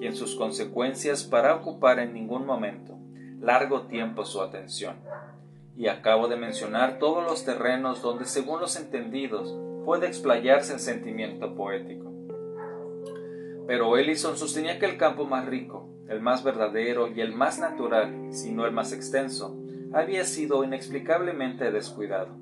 y 0.00 0.06
en 0.06 0.14
sus 0.14 0.36
consecuencias 0.36 1.24
para 1.24 1.54
ocupar 1.54 2.00
en 2.00 2.12
ningún 2.12 2.44
momento 2.44 2.98
largo 3.40 3.82
tiempo 3.82 4.24
su 4.24 4.42
atención. 4.42 4.96
Y 5.76 5.88
acabo 5.88 6.28
de 6.28 6.36
mencionar 6.36 6.98
todos 6.98 7.24
los 7.24 7.44
terrenos 7.44 8.02
donde, 8.02 8.26
según 8.26 8.60
los 8.60 8.76
entendidos, 8.76 9.56
puede 9.84 10.06
explayarse 10.06 10.74
el 10.74 10.80
sentimiento 10.80 11.54
poético. 11.54 12.12
Pero 13.66 13.96
Ellison 13.96 14.36
sostenía 14.36 14.78
que 14.78 14.86
el 14.86 14.96
campo 14.96 15.24
más 15.24 15.46
rico, 15.46 15.88
el 16.08 16.20
más 16.20 16.44
verdadero 16.44 17.08
y 17.08 17.20
el 17.20 17.32
más 17.32 17.58
natural, 17.58 18.28
si 18.30 18.52
no 18.52 18.66
el 18.66 18.72
más 18.72 18.92
extenso, 18.92 19.58
había 19.92 20.24
sido 20.24 20.64
inexplicablemente 20.64 21.70
descuidado. 21.70 22.36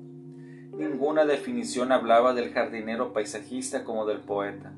Ninguna 0.77 1.25
definición 1.25 1.91
hablaba 1.91 2.33
del 2.33 2.51
jardinero 2.51 3.13
paisajista 3.13 3.83
como 3.83 4.05
del 4.05 4.19
poeta. 4.19 4.73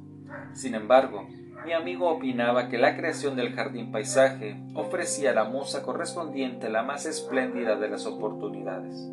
Sin 0.54 0.76
embargo, 0.76 1.28
mi 1.66 1.72
amigo 1.72 2.10
opinaba 2.10 2.68
que 2.68 2.78
la 2.78 2.98
creación 2.98 3.36
del 3.36 3.54
jardín 3.54 3.92
paisaje 3.92 4.60
ofrecía 4.74 5.32
a 5.32 5.34
la 5.34 5.46
musa 5.46 5.84
correspondiente 5.84 6.70
la 6.70 6.84
más 6.84 7.06
espléndida 7.06 7.78
de 7.78 7.90
las 7.90 8.06
oportunidades. 8.06 9.10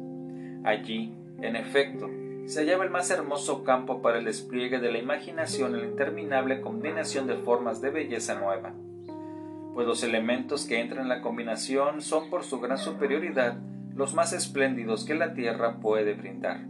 Allí, 0.64 1.14
en 1.40 1.54
efecto, 1.54 2.08
se 2.50 2.62
hallaba 2.62 2.82
el 2.82 2.90
más 2.90 3.08
hermoso 3.12 3.62
campo 3.62 4.02
para 4.02 4.18
el 4.18 4.24
despliegue 4.24 4.80
de 4.80 4.90
la 4.90 4.98
imaginación 4.98 5.72
en 5.72 5.82
la 5.82 5.86
interminable 5.86 6.60
combinación 6.60 7.28
de 7.28 7.36
formas 7.36 7.80
de 7.80 7.90
belleza 7.90 8.34
nueva, 8.34 8.72
pues 9.72 9.86
los 9.86 10.02
elementos 10.02 10.66
que 10.66 10.80
entran 10.80 11.02
en 11.02 11.08
la 11.08 11.22
combinación 11.22 12.02
son 12.02 12.28
por 12.28 12.42
su 12.42 12.58
gran 12.58 12.76
superioridad 12.76 13.56
los 13.94 14.14
más 14.14 14.32
espléndidos 14.32 15.04
que 15.04 15.14
la 15.14 15.32
tierra 15.32 15.76
puede 15.76 16.14
brindar. 16.14 16.62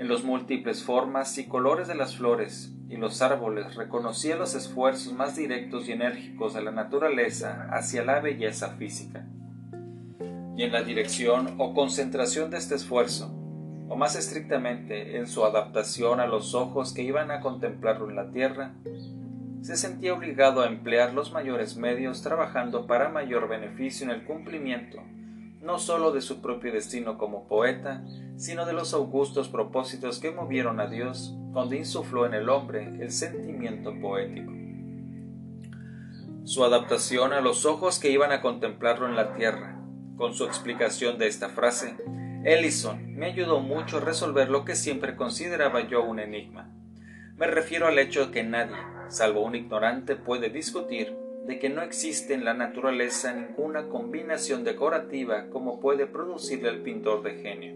En 0.00 0.08
los 0.08 0.24
múltiples 0.24 0.82
formas 0.82 1.38
y 1.38 1.46
colores 1.46 1.86
de 1.86 1.94
las 1.94 2.16
flores 2.16 2.74
y 2.88 2.96
los 2.96 3.22
árboles 3.22 3.76
reconocía 3.76 4.34
los 4.34 4.56
esfuerzos 4.56 5.12
más 5.12 5.36
directos 5.36 5.88
y 5.88 5.92
enérgicos 5.92 6.52
de 6.52 6.62
la 6.62 6.72
naturaleza 6.72 7.68
hacia 7.70 8.04
la 8.04 8.18
belleza 8.18 8.70
física. 8.70 9.24
Y 10.56 10.64
en 10.64 10.72
la 10.72 10.82
dirección 10.82 11.54
o 11.58 11.74
concentración 11.74 12.50
de 12.50 12.58
este 12.58 12.74
esfuerzo, 12.74 13.43
o 13.88 13.96
más 13.96 14.16
estrictamente 14.16 15.18
en 15.18 15.26
su 15.26 15.44
adaptación 15.44 16.20
a 16.20 16.26
los 16.26 16.54
ojos 16.54 16.92
que 16.92 17.02
iban 17.02 17.30
a 17.30 17.40
contemplarlo 17.40 18.08
en 18.08 18.16
la 18.16 18.30
tierra, 18.30 18.74
se 19.62 19.76
sentía 19.76 20.14
obligado 20.14 20.62
a 20.62 20.66
emplear 20.66 21.14
los 21.14 21.32
mayores 21.32 21.76
medios 21.76 22.22
trabajando 22.22 22.86
para 22.86 23.08
mayor 23.08 23.48
beneficio 23.48 24.04
en 24.04 24.10
el 24.10 24.24
cumplimiento 24.24 25.00
no 25.64 25.78
sólo 25.78 26.12
de 26.12 26.20
su 26.20 26.40
propio 26.40 26.72
destino 26.72 27.16
como 27.16 27.48
poeta, 27.48 28.04
sino 28.36 28.66
de 28.66 28.74
los 28.74 28.92
augustos 28.92 29.48
propósitos 29.48 30.20
que 30.20 30.30
movieron 30.30 30.78
a 30.78 30.86
Dios 30.86 31.34
cuando 31.52 31.74
insufló 31.74 32.26
en 32.26 32.34
el 32.34 32.50
hombre 32.50 32.84
el 33.00 33.10
sentimiento 33.10 33.98
poético. 33.98 34.52
Su 36.44 36.64
adaptación 36.64 37.32
a 37.32 37.40
los 37.40 37.64
ojos 37.64 37.98
que 37.98 38.10
iban 38.10 38.30
a 38.30 38.42
contemplarlo 38.42 39.08
en 39.08 39.16
la 39.16 39.34
tierra, 39.34 39.80
con 40.18 40.34
su 40.34 40.44
explicación 40.44 41.18
de 41.18 41.28
esta 41.28 41.48
frase, 41.48 41.96
Ellison 42.44 43.16
me 43.16 43.24
ayudó 43.24 43.60
mucho 43.60 43.96
a 43.96 44.00
resolver 44.00 44.50
lo 44.50 44.66
que 44.66 44.76
siempre 44.76 45.16
consideraba 45.16 45.88
yo 45.88 46.04
un 46.04 46.18
enigma. 46.18 46.70
Me 47.38 47.46
refiero 47.46 47.86
al 47.86 47.98
hecho 47.98 48.26
de 48.26 48.32
que 48.32 48.42
nadie, 48.42 48.76
salvo 49.08 49.42
un 49.42 49.54
ignorante, 49.54 50.14
puede 50.14 50.50
discutir 50.50 51.16
de 51.46 51.58
que 51.58 51.70
no 51.70 51.80
existe 51.80 52.34
en 52.34 52.44
la 52.44 52.52
naturaleza 52.52 53.32
ninguna 53.32 53.88
combinación 53.88 54.62
decorativa 54.62 55.48
como 55.48 55.80
puede 55.80 56.06
producirle 56.06 56.68
el 56.68 56.82
pintor 56.82 57.22
de 57.22 57.34
genio. 57.36 57.74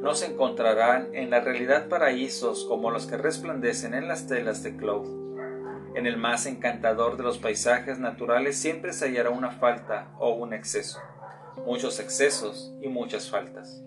No 0.00 0.14
se 0.14 0.24
encontrarán 0.24 1.14
en 1.14 1.28
la 1.28 1.40
realidad 1.40 1.88
paraísos 1.88 2.64
como 2.64 2.90
los 2.90 3.06
que 3.06 3.18
resplandecen 3.18 3.92
en 3.92 4.08
las 4.08 4.28
telas 4.28 4.62
de 4.62 4.76
Claude. 4.76 5.20
En 5.94 6.06
el 6.06 6.16
más 6.16 6.46
encantador 6.46 7.18
de 7.18 7.24
los 7.24 7.36
paisajes 7.36 7.98
naturales 7.98 8.56
siempre 8.56 8.94
se 8.94 9.08
hallará 9.08 9.28
una 9.28 9.50
falta 9.50 10.08
o 10.18 10.32
un 10.32 10.54
exceso, 10.54 11.00
muchos 11.64 12.00
excesos 12.00 12.72
y 12.80 12.88
muchas 12.88 13.30
faltas. 13.30 13.82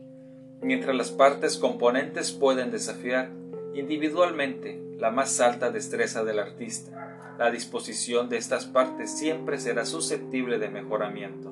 Mientras 0.62 0.96
las 0.96 1.12
partes 1.12 1.58
componentes 1.58 2.32
pueden 2.32 2.72
desafiar 2.72 3.30
individualmente 3.74 4.82
la 4.98 5.12
más 5.12 5.42
alta 5.42 5.72
destreza 5.72 6.24
del 6.24 6.40
artista, 6.40 7.36
la 7.38 7.52
disposición 7.52 8.30
de 8.30 8.38
estas 8.38 8.66
partes 8.66 9.12
siempre 9.12 9.58
será 9.58 9.86
susceptible 9.86 10.60
de 10.60 10.70
mejoramiento. 10.70 11.50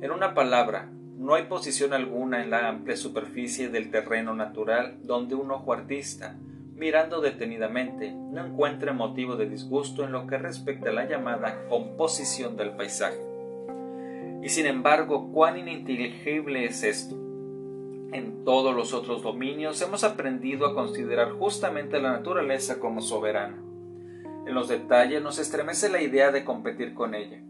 En 0.00 0.10
una 0.10 0.34
palabra, 0.34 0.90
no 1.18 1.34
hay 1.34 1.44
posición 1.44 1.92
alguna 1.92 2.42
en 2.42 2.50
la 2.50 2.68
amplia 2.68 2.96
superficie 2.96 3.68
del 3.68 3.90
terreno 3.90 4.34
natural 4.34 4.98
donde 5.02 5.34
un 5.34 5.50
ojo 5.50 5.72
artista, 5.72 6.36
mirando 6.74 7.20
detenidamente, 7.20 8.12
no 8.12 8.44
encuentre 8.44 8.92
motivo 8.92 9.36
de 9.36 9.48
disgusto 9.48 10.04
en 10.04 10.12
lo 10.12 10.26
que 10.26 10.38
respecta 10.38 10.90
a 10.90 10.92
la 10.92 11.06
llamada 11.06 11.66
composición 11.68 12.56
del 12.56 12.70
paisaje. 12.70 13.33
Y 14.44 14.50
sin 14.50 14.66
embargo, 14.66 15.32
cuán 15.32 15.58
ininteligible 15.58 16.66
es 16.66 16.84
esto. 16.84 17.16
En 18.12 18.44
todos 18.44 18.76
los 18.76 18.94
otros 18.94 19.22
dominios 19.22 19.82
hemos 19.82 20.04
aprendido 20.04 20.66
a 20.66 20.74
considerar 20.74 21.32
justamente 21.32 22.00
la 22.00 22.12
naturaleza 22.12 22.78
como 22.78 23.00
soberana 23.00 23.64
en 24.46 24.54
los 24.54 24.68
detalles 24.68 25.22
nos 25.22 25.38
estremece 25.38 25.88
la 25.88 26.02
idea 26.02 26.30
de 26.30 26.44
competir 26.44 26.92
con 26.92 27.14
ella. 27.14 27.40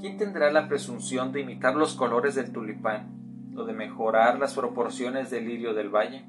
¿Quién 0.00 0.18
tendrá 0.18 0.50
la 0.52 0.68
presunción 0.68 1.32
de 1.32 1.40
imitar 1.40 1.74
los 1.74 1.94
colores 1.94 2.34
del 2.34 2.52
tulipán 2.52 3.54
o 3.56 3.64
de 3.64 3.72
mejorar 3.72 4.38
las 4.38 4.54
proporciones 4.54 5.30
del 5.30 5.46
lirio 5.46 5.72
del 5.72 5.88
valle? 5.88 6.26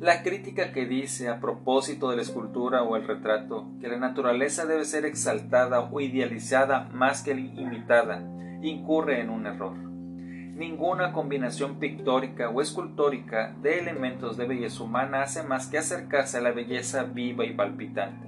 La 0.00 0.22
crítica 0.22 0.72
que 0.72 0.86
dice 0.86 1.28
a 1.28 1.40
propósito 1.40 2.10
de 2.10 2.16
la 2.16 2.22
escultura 2.22 2.82
o 2.82 2.96
el 2.96 3.06
retrato 3.06 3.68
que 3.80 3.88
la 3.88 3.98
naturaleza 3.98 4.64
debe 4.64 4.86
ser 4.86 5.04
exaltada 5.04 5.80
o 5.80 6.00
idealizada 6.00 6.88
más 6.92 7.22
que 7.22 7.32
imitada 7.32 8.22
incurre 8.62 9.20
en 9.20 9.30
un 9.30 9.46
error. 9.46 9.76
Ninguna 9.76 11.12
combinación 11.12 11.78
pictórica 11.78 12.48
o 12.48 12.62
escultórica 12.62 13.54
de 13.60 13.78
elementos 13.78 14.36
de 14.36 14.46
belleza 14.46 14.82
humana 14.82 15.22
hace 15.22 15.42
más 15.42 15.66
que 15.66 15.78
acercarse 15.78 16.38
a 16.38 16.40
la 16.40 16.52
belleza 16.52 17.02
viva 17.02 17.44
y 17.44 17.52
palpitante. 17.52 18.26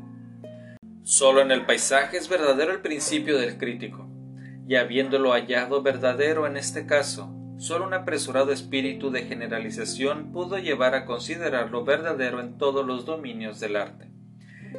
Solo 1.03 1.41
en 1.41 1.51
el 1.51 1.65
paisaje 1.65 2.19
es 2.19 2.29
verdadero 2.29 2.73
el 2.73 2.81
principio 2.81 3.39
del 3.39 3.57
crítico, 3.57 4.07
y 4.69 4.75
habiéndolo 4.75 5.33
hallado 5.33 5.83
verdadero 5.83 6.47
en 6.47 6.59
este 6.59 6.85
caso, 6.85 7.35
solo 7.57 7.87
un 7.87 7.95
apresurado 7.95 8.53
espíritu 8.53 9.11
de 9.11 9.23
generalización 9.23 10.31
pudo 10.31 10.59
llevar 10.59 10.95
a 10.95 11.07
considerarlo 11.07 11.83
verdadero 11.83 12.41
en 12.41 12.59
todos 12.59 12.85
los 12.87 13.07
dominios 13.07 13.59
del 13.59 13.77
arte. 13.77 14.11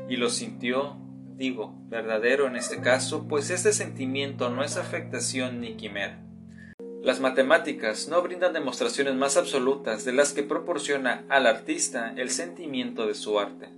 Y 0.07 0.17
lo 0.17 0.29
sintió, 0.29 0.97
digo, 1.39 1.73
verdadero 1.87 2.47
en 2.47 2.57
este 2.57 2.81
caso, 2.81 3.25
pues 3.29 3.49
este 3.49 3.71
sentimiento 3.71 4.49
no 4.49 4.61
es 4.61 4.75
afectación 4.75 5.61
ni 5.61 5.75
quimera. 5.75 6.21
Las 7.01 7.21
matemáticas 7.21 8.09
no 8.09 8.21
brindan 8.21 8.51
demostraciones 8.51 9.15
más 9.15 9.37
absolutas 9.37 10.03
de 10.03 10.11
las 10.11 10.33
que 10.33 10.43
proporciona 10.43 11.23
al 11.29 11.47
artista 11.47 12.13
el 12.17 12.29
sentimiento 12.29 13.07
de 13.07 13.15
su 13.15 13.39
arte. 13.39 13.69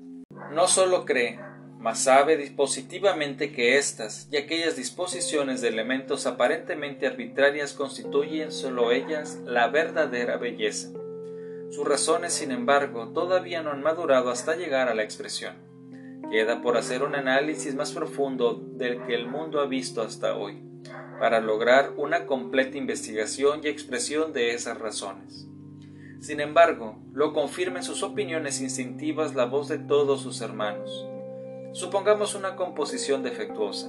No 0.52 0.68
solo 0.68 1.06
cree, 1.06 1.40
mas 1.78 2.00
sabe 2.00 2.36
dispositivamente 2.36 3.52
que 3.52 3.78
estas 3.78 4.28
y 4.32 4.38
aquellas 4.38 4.76
disposiciones 4.76 5.62
de 5.62 5.68
elementos 5.68 6.26
aparentemente 6.26 7.06
arbitrarias 7.06 7.74
constituyen 7.74 8.52
sólo 8.52 8.92
ellas 8.92 9.40
la 9.46 9.68
verdadera 9.68 10.38
belleza. 10.38 10.90
Sus 11.70 11.88
razones, 11.88 12.34
sin 12.34 12.52
embargo, 12.52 13.10
todavía 13.14 13.62
no 13.62 13.70
han 13.70 13.84
madurado 13.84 14.32
hasta 14.32 14.56
llegar 14.56 14.90
a 14.90 14.96
la 14.96 15.04
expresión. 15.04 15.71
Queda 16.30 16.62
por 16.62 16.78
hacer 16.78 17.04
un 17.04 17.16
análisis 17.16 17.76
más 17.76 17.92
profundo 17.92 18.54
del 18.54 19.02
que 19.04 19.16
el 19.16 19.28
mundo 19.28 19.60
ha 19.60 19.66
visto 19.66 20.02
hasta 20.02 20.36
hoy, 20.36 20.62
para 21.20 21.40
lograr 21.40 21.94
una 21.98 22.26
completa 22.26 22.78
investigación 22.78 23.62
y 23.64 23.68
expresión 23.68 24.34
de 24.34 24.54
esas 24.54 24.78
razones. 24.78 25.48
Sin 26.20 26.40
embargo, 26.40 27.00
lo 27.14 27.34
confirma 27.34 27.80
en 27.80 27.84
sus 27.84 28.04
opiniones 28.04 28.62
instintivas 28.62 29.36
la 29.36 29.46
voz 29.46 29.68
de 29.68 29.80
todos 29.80 30.22
sus 30.22 30.42
hermanos, 30.42 31.08
Supongamos 31.74 32.36
una 32.36 32.58
composición 32.58 33.24
defectuosa. 33.24 33.88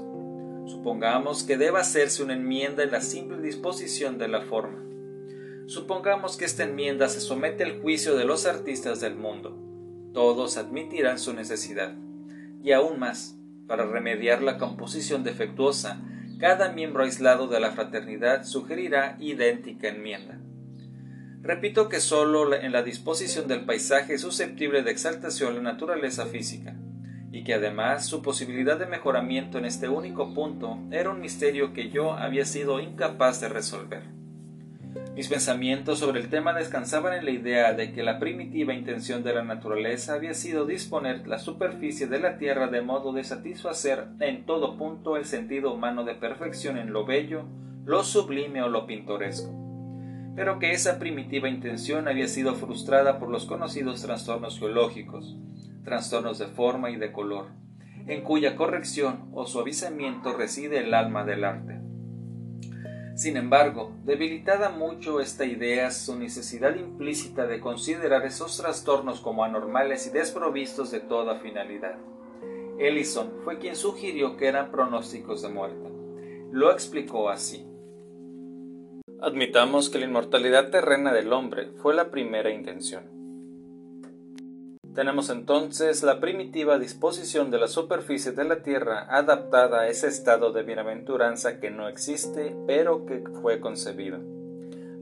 Supongamos 0.66 1.42
que 1.42 1.56
deba 1.56 1.80
hacerse 1.80 2.22
una 2.22 2.34
enmienda 2.34 2.84
en 2.84 2.92
la 2.92 3.00
simple 3.00 3.42
disposición 3.42 4.18
de 4.18 4.28
la 4.28 4.42
forma. 4.42 4.84
Supongamos 5.66 6.36
que 6.36 6.44
esta 6.44 6.62
enmienda 6.62 7.08
se 7.08 7.20
somete 7.20 7.64
al 7.64 7.80
juicio 7.80 8.16
de 8.16 8.24
los 8.24 8.46
artistas 8.46 9.00
del 9.00 9.16
mundo. 9.16 9.58
Todos 10.12 10.58
admitirán 10.58 11.18
su 11.18 11.34
necesidad. 11.34 11.96
Y 12.62 12.72
aún 12.72 12.98
más, 12.98 13.36
para 13.66 13.86
remediar 13.86 14.42
la 14.42 14.58
composición 14.58 15.24
defectuosa, 15.24 16.00
cada 16.38 16.72
miembro 16.72 17.04
aislado 17.04 17.48
de 17.48 17.60
la 17.60 17.72
fraternidad 17.72 18.44
sugerirá 18.44 19.16
idéntica 19.20 19.88
enmienda. 19.88 20.38
Repito 21.42 21.88
que 21.88 21.98
sólo 21.98 22.54
en 22.54 22.70
la 22.70 22.82
disposición 22.82 23.48
del 23.48 23.64
paisaje 23.64 24.14
es 24.14 24.20
susceptible 24.20 24.82
de 24.82 24.92
exaltación 24.92 25.56
la 25.56 25.62
naturaleza 25.62 26.26
física 26.26 26.76
y 27.32 27.44
que 27.44 27.54
además 27.54 28.06
su 28.06 28.22
posibilidad 28.22 28.78
de 28.78 28.86
mejoramiento 28.86 29.58
en 29.58 29.64
este 29.64 29.88
único 29.88 30.34
punto 30.34 30.78
era 30.90 31.10
un 31.10 31.20
misterio 31.20 31.72
que 31.72 31.90
yo 31.90 32.12
había 32.12 32.44
sido 32.44 32.78
incapaz 32.78 33.40
de 33.40 33.48
resolver. 33.48 34.21
Mis 35.14 35.28
pensamientos 35.28 35.98
sobre 35.98 36.20
el 36.20 36.30
tema 36.30 36.54
descansaban 36.54 37.12
en 37.12 37.26
la 37.26 37.32
idea 37.32 37.74
de 37.74 37.92
que 37.92 38.02
la 38.02 38.18
primitiva 38.18 38.72
intención 38.72 39.22
de 39.22 39.34
la 39.34 39.44
naturaleza 39.44 40.14
había 40.14 40.32
sido 40.32 40.64
disponer 40.64 41.28
la 41.28 41.38
superficie 41.38 42.06
de 42.06 42.18
la 42.18 42.38
tierra 42.38 42.68
de 42.68 42.80
modo 42.80 43.12
de 43.12 43.22
satisfacer 43.22 44.06
en 44.20 44.46
todo 44.46 44.78
punto 44.78 45.18
el 45.18 45.26
sentido 45.26 45.74
humano 45.74 46.04
de 46.04 46.14
perfección 46.14 46.78
en 46.78 46.94
lo 46.94 47.04
bello, 47.04 47.44
lo 47.84 48.04
sublime 48.04 48.62
o 48.62 48.70
lo 48.70 48.86
pintoresco, 48.86 49.52
pero 50.34 50.58
que 50.58 50.72
esa 50.72 50.98
primitiva 50.98 51.46
intención 51.46 52.08
había 52.08 52.26
sido 52.26 52.54
frustrada 52.54 53.18
por 53.18 53.28
los 53.28 53.44
conocidos 53.44 54.00
trastornos 54.00 54.58
geológicos, 54.58 55.36
trastornos 55.84 56.38
de 56.38 56.46
forma 56.46 56.90
y 56.90 56.96
de 56.96 57.12
color, 57.12 57.48
en 58.06 58.22
cuya 58.22 58.56
corrección 58.56 59.28
o 59.34 59.44
suavizamiento 59.44 60.32
reside 60.32 60.78
el 60.78 60.94
alma 60.94 61.24
del 61.24 61.44
arte. 61.44 61.81
Sin 63.22 63.36
embargo, 63.36 63.92
debilitada 64.02 64.68
mucho 64.68 65.20
esta 65.20 65.44
idea 65.44 65.92
su 65.92 66.18
necesidad 66.18 66.74
implícita 66.74 67.46
de 67.46 67.60
considerar 67.60 68.26
esos 68.26 68.56
trastornos 68.56 69.20
como 69.20 69.44
anormales 69.44 70.08
y 70.08 70.10
desprovistos 70.10 70.90
de 70.90 70.98
toda 70.98 71.38
finalidad. 71.38 71.98
Ellison 72.80 73.30
fue 73.44 73.60
quien 73.60 73.76
sugirió 73.76 74.36
que 74.36 74.48
eran 74.48 74.72
pronósticos 74.72 75.40
de 75.42 75.50
muerte. 75.50 75.88
Lo 76.50 76.72
explicó 76.72 77.30
así. 77.30 77.64
Admitamos 79.20 79.88
que 79.88 80.00
la 80.00 80.06
inmortalidad 80.06 80.70
terrena 80.70 81.12
del 81.12 81.32
hombre 81.32 81.68
fue 81.80 81.94
la 81.94 82.10
primera 82.10 82.50
intención. 82.50 83.21
Tenemos 84.94 85.30
entonces 85.30 86.02
la 86.02 86.20
primitiva 86.20 86.78
disposición 86.78 87.50
de 87.50 87.58
la 87.58 87.66
superficie 87.66 88.32
de 88.32 88.44
la 88.44 88.62
Tierra 88.62 89.06
adaptada 89.08 89.80
a 89.80 89.88
ese 89.88 90.06
estado 90.06 90.52
de 90.52 90.64
bienaventuranza 90.64 91.60
que 91.60 91.70
no 91.70 91.88
existe, 91.88 92.54
pero 92.66 93.06
que 93.06 93.24
fue 93.40 93.58
concebido. 93.58 94.18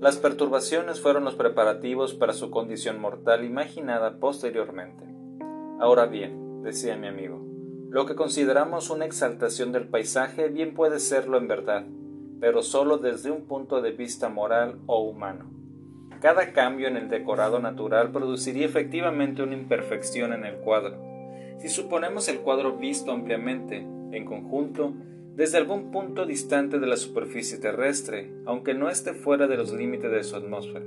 Las 0.01 0.17
perturbaciones 0.17 1.01
fueron 1.01 1.25
los 1.25 1.35
preparativos 1.35 2.15
para 2.15 2.35
su 2.35 2.51
condición 2.51 3.01
mortal 3.01 3.45
imaginada 3.45 4.19
posteriormente. 4.21 5.05
Ahora 5.81 6.07
bien, 6.07 6.63
decía 6.63 6.97
mi 6.97 7.09
amigo, 7.09 7.45
lo 7.89 8.07
que 8.07 8.15
consideramos 8.15 8.91
una 8.91 9.07
exaltación 9.07 9.73
del 9.73 9.89
paisaje 9.89 10.49
bien 10.49 10.73
puede 10.73 11.01
serlo 11.01 11.37
en 11.37 11.49
verdad, 11.49 11.85
pero 12.39 12.63
sólo 12.63 12.99
desde 12.99 13.33
un 13.33 13.49
punto 13.49 13.83
de 13.83 13.91
vista 13.91 14.29
moral 14.29 14.79
o 14.87 15.03
humano. 15.03 15.60
Cada 16.21 16.53
cambio 16.53 16.87
en 16.87 16.99
el 16.99 17.09
decorado 17.09 17.61
natural 17.61 18.13
produciría 18.13 18.67
efectivamente 18.67 19.43
una 19.43 19.55
imperfección 19.55 20.35
en 20.35 20.45
el 20.45 20.57
cuadro. 20.57 20.99
Si 21.59 21.71
suponemos 21.71 22.29
el 22.29 22.41
cuadro 22.41 22.77
visto 22.77 23.11
ampliamente, 23.11 23.79
en 23.79 24.25
conjunto, 24.27 24.93
desde 25.35 25.57
algún 25.57 25.91
punto 25.91 26.27
distante 26.27 26.79
de 26.79 26.87
la 26.87 26.99
superficie 26.99 27.57
terrestre, 27.59 28.31
aunque 28.45 28.75
no 28.75 28.91
esté 28.91 29.15
fuera 29.15 29.47
de 29.47 29.57
los 29.57 29.73
límites 29.73 30.11
de 30.11 30.23
su 30.23 30.37
atmósfera. 30.37 30.85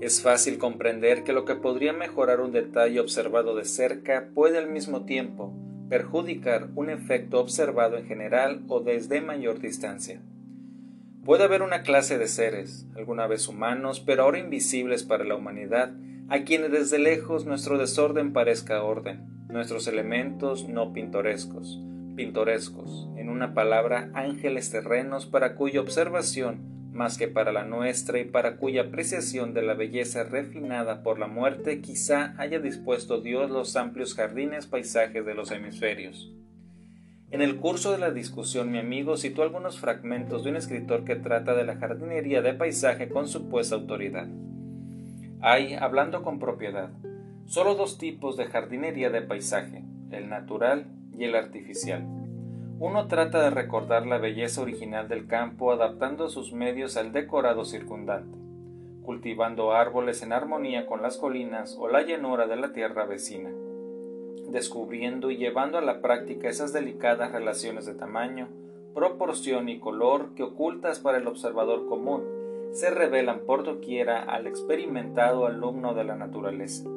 Es 0.00 0.22
fácil 0.22 0.58
comprender 0.58 1.24
que 1.24 1.32
lo 1.32 1.44
que 1.44 1.56
podría 1.56 1.92
mejorar 1.92 2.40
un 2.40 2.52
detalle 2.52 3.00
observado 3.00 3.56
de 3.56 3.64
cerca 3.64 4.28
puede 4.34 4.58
al 4.58 4.70
mismo 4.70 5.04
tiempo 5.04 5.52
perjudicar 5.88 6.68
un 6.76 6.90
efecto 6.90 7.40
observado 7.40 7.96
en 7.96 8.06
general 8.06 8.62
o 8.68 8.80
desde 8.80 9.20
mayor 9.20 9.58
distancia. 9.58 10.20
Puede 11.26 11.42
haber 11.42 11.62
una 11.62 11.82
clase 11.82 12.18
de 12.18 12.28
seres, 12.28 12.86
alguna 12.94 13.26
vez 13.26 13.48
humanos, 13.48 13.98
pero 13.98 14.22
ahora 14.22 14.38
invisibles 14.38 15.02
para 15.02 15.24
la 15.24 15.34
humanidad, 15.34 15.92
a 16.28 16.44
quienes 16.44 16.70
desde 16.70 17.00
lejos 17.00 17.46
nuestro 17.46 17.78
desorden 17.78 18.32
parezca 18.32 18.84
orden, 18.84 19.26
nuestros 19.48 19.88
elementos 19.88 20.68
no 20.68 20.92
pintorescos, 20.92 21.80
pintorescos, 22.14 23.08
en 23.16 23.28
una 23.28 23.54
palabra, 23.54 24.08
ángeles 24.14 24.70
terrenos 24.70 25.26
para 25.26 25.56
cuya 25.56 25.80
observación, 25.80 26.92
más 26.92 27.18
que 27.18 27.26
para 27.26 27.50
la 27.50 27.64
nuestra 27.64 28.20
y 28.20 28.24
para 28.24 28.58
cuya 28.58 28.82
apreciación 28.82 29.52
de 29.52 29.62
la 29.62 29.74
belleza 29.74 30.22
refinada 30.22 31.02
por 31.02 31.18
la 31.18 31.26
muerte, 31.26 31.80
quizá 31.80 32.36
haya 32.38 32.60
dispuesto 32.60 33.20
Dios 33.20 33.50
los 33.50 33.74
amplios 33.74 34.14
jardines 34.14 34.68
paisajes 34.68 35.26
de 35.26 35.34
los 35.34 35.50
hemisferios. 35.50 36.32
En 37.32 37.42
el 37.42 37.56
curso 37.56 37.90
de 37.90 37.98
la 37.98 38.12
discusión 38.12 38.70
mi 38.70 38.78
amigo 38.78 39.16
citó 39.16 39.42
algunos 39.42 39.80
fragmentos 39.80 40.44
de 40.44 40.50
un 40.50 40.56
escritor 40.56 41.02
que 41.02 41.16
trata 41.16 41.54
de 41.54 41.64
la 41.64 41.74
jardinería 41.74 42.40
de 42.40 42.54
paisaje 42.54 43.08
con 43.08 43.26
supuesta 43.26 43.74
autoridad. 43.74 44.28
Hay, 45.40 45.74
hablando 45.74 46.22
con 46.22 46.38
propiedad, 46.38 46.90
solo 47.46 47.74
dos 47.74 47.98
tipos 47.98 48.36
de 48.36 48.46
jardinería 48.46 49.10
de 49.10 49.22
paisaje, 49.22 49.82
el 50.12 50.28
natural 50.28 50.86
y 51.18 51.24
el 51.24 51.34
artificial. 51.34 52.06
Uno 52.78 53.08
trata 53.08 53.42
de 53.42 53.50
recordar 53.50 54.06
la 54.06 54.18
belleza 54.18 54.62
original 54.62 55.08
del 55.08 55.26
campo 55.26 55.72
adaptando 55.72 56.28
sus 56.28 56.52
medios 56.52 56.96
al 56.96 57.10
decorado 57.10 57.64
circundante, 57.64 58.38
cultivando 59.02 59.72
árboles 59.72 60.22
en 60.22 60.32
armonía 60.32 60.86
con 60.86 61.02
las 61.02 61.16
colinas 61.16 61.76
o 61.76 61.88
la 61.88 62.02
llanura 62.02 62.46
de 62.46 62.56
la 62.56 62.72
tierra 62.72 63.04
vecina 63.04 63.50
descubriendo 64.50 65.30
y 65.30 65.36
llevando 65.36 65.78
a 65.78 65.82
la 65.82 66.00
práctica 66.00 66.48
esas 66.48 66.72
delicadas 66.72 67.32
relaciones 67.32 67.86
de 67.86 67.94
tamaño, 67.94 68.48
proporción 68.94 69.68
y 69.68 69.78
color 69.78 70.34
que 70.34 70.42
ocultas 70.42 71.00
para 71.00 71.18
el 71.18 71.26
observador 71.26 71.86
común 71.86 72.24
se 72.72 72.90
revelan 72.90 73.40
por 73.46 73.64
doquiera 73.64 74.22
al 74.22 74.46
experimentado 74.46 75.46
alumno 75.46 75.94
de 75.94 76.04
la 76.04 76.16
naturaleza. 76.16 76.88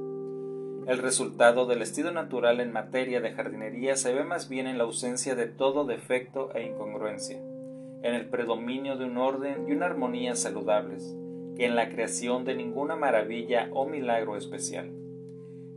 El 0.88 0.98
resultado 0.98 1.66
del 1.66 1.82
estilo 1.82 2.12
natural 2.12 2.60
en 2.60 2.72
materia 2.72 3.22
de 3.22 3.32
jardinería 3.32 3.96
se 3.96 4.14
ve 4.14 4.24
más 4.24 4.50
bien 4.50 4.68
en 4.68 4.78
la 4.78 4.86
ausencia 4.86 5.36
de 5.36 5.48
todo 5.48 5.86
defecto 5.86 6.54
e 6.56 6.64
incongruencia, 6.64 7.38
en 7.38 8.14
el 8.14 8.28
predominio 8.28 8.98
de 8.98 9.06
un 9.06 9.18
orden 9.18 9.68
y 9.68 9.74
una 9.74 9.86
armonía 9.86 10.36
saludables, 10.36 11.16
que 11.56 11.66
en 11.66 11.76
la 11.76 11.90
creación 11.90 12.44
de 12.44 12.56
ninguna 12.56 12.96
maravilla 12.96 13.70
o 13.72 13.86
milagro 13.86 14.36
especial. 14.36 14.99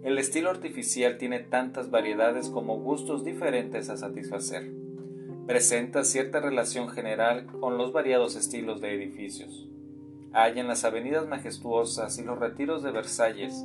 El 0.02 0.18
estilo 0.18 0.50
artificial 0.50 1.16
tiene 1.16 1.38
tantas 1.38 1.92
variedades 1.92 2.48
como 2.48 2.76
gustos 2.80 3.24
diferentes 3.24 3.88
a 3.88 3.96
satisfacer. 3.96 4.68
Presenta 5.46 6.02
cierta 6.02 6.40
relación 6.40 6.88
general 6.88 7.46
con 7.60 7.78
los 7.78 7.92
variados 7.92 8.34
estilos 8.34 8.80
de 8.80 8.94
edificios. 8.94 9.68
Hay 10.32 10.58
en 10.58 10.66
las 10.66 10.84
avenidas 10.84 11.28
majestuosas 11.28 12.18
y 12.18 12.24
los 12.24 12.36
retiros 12.40 12.82
de 12.82 12.90
Versalles, 12.90 13.64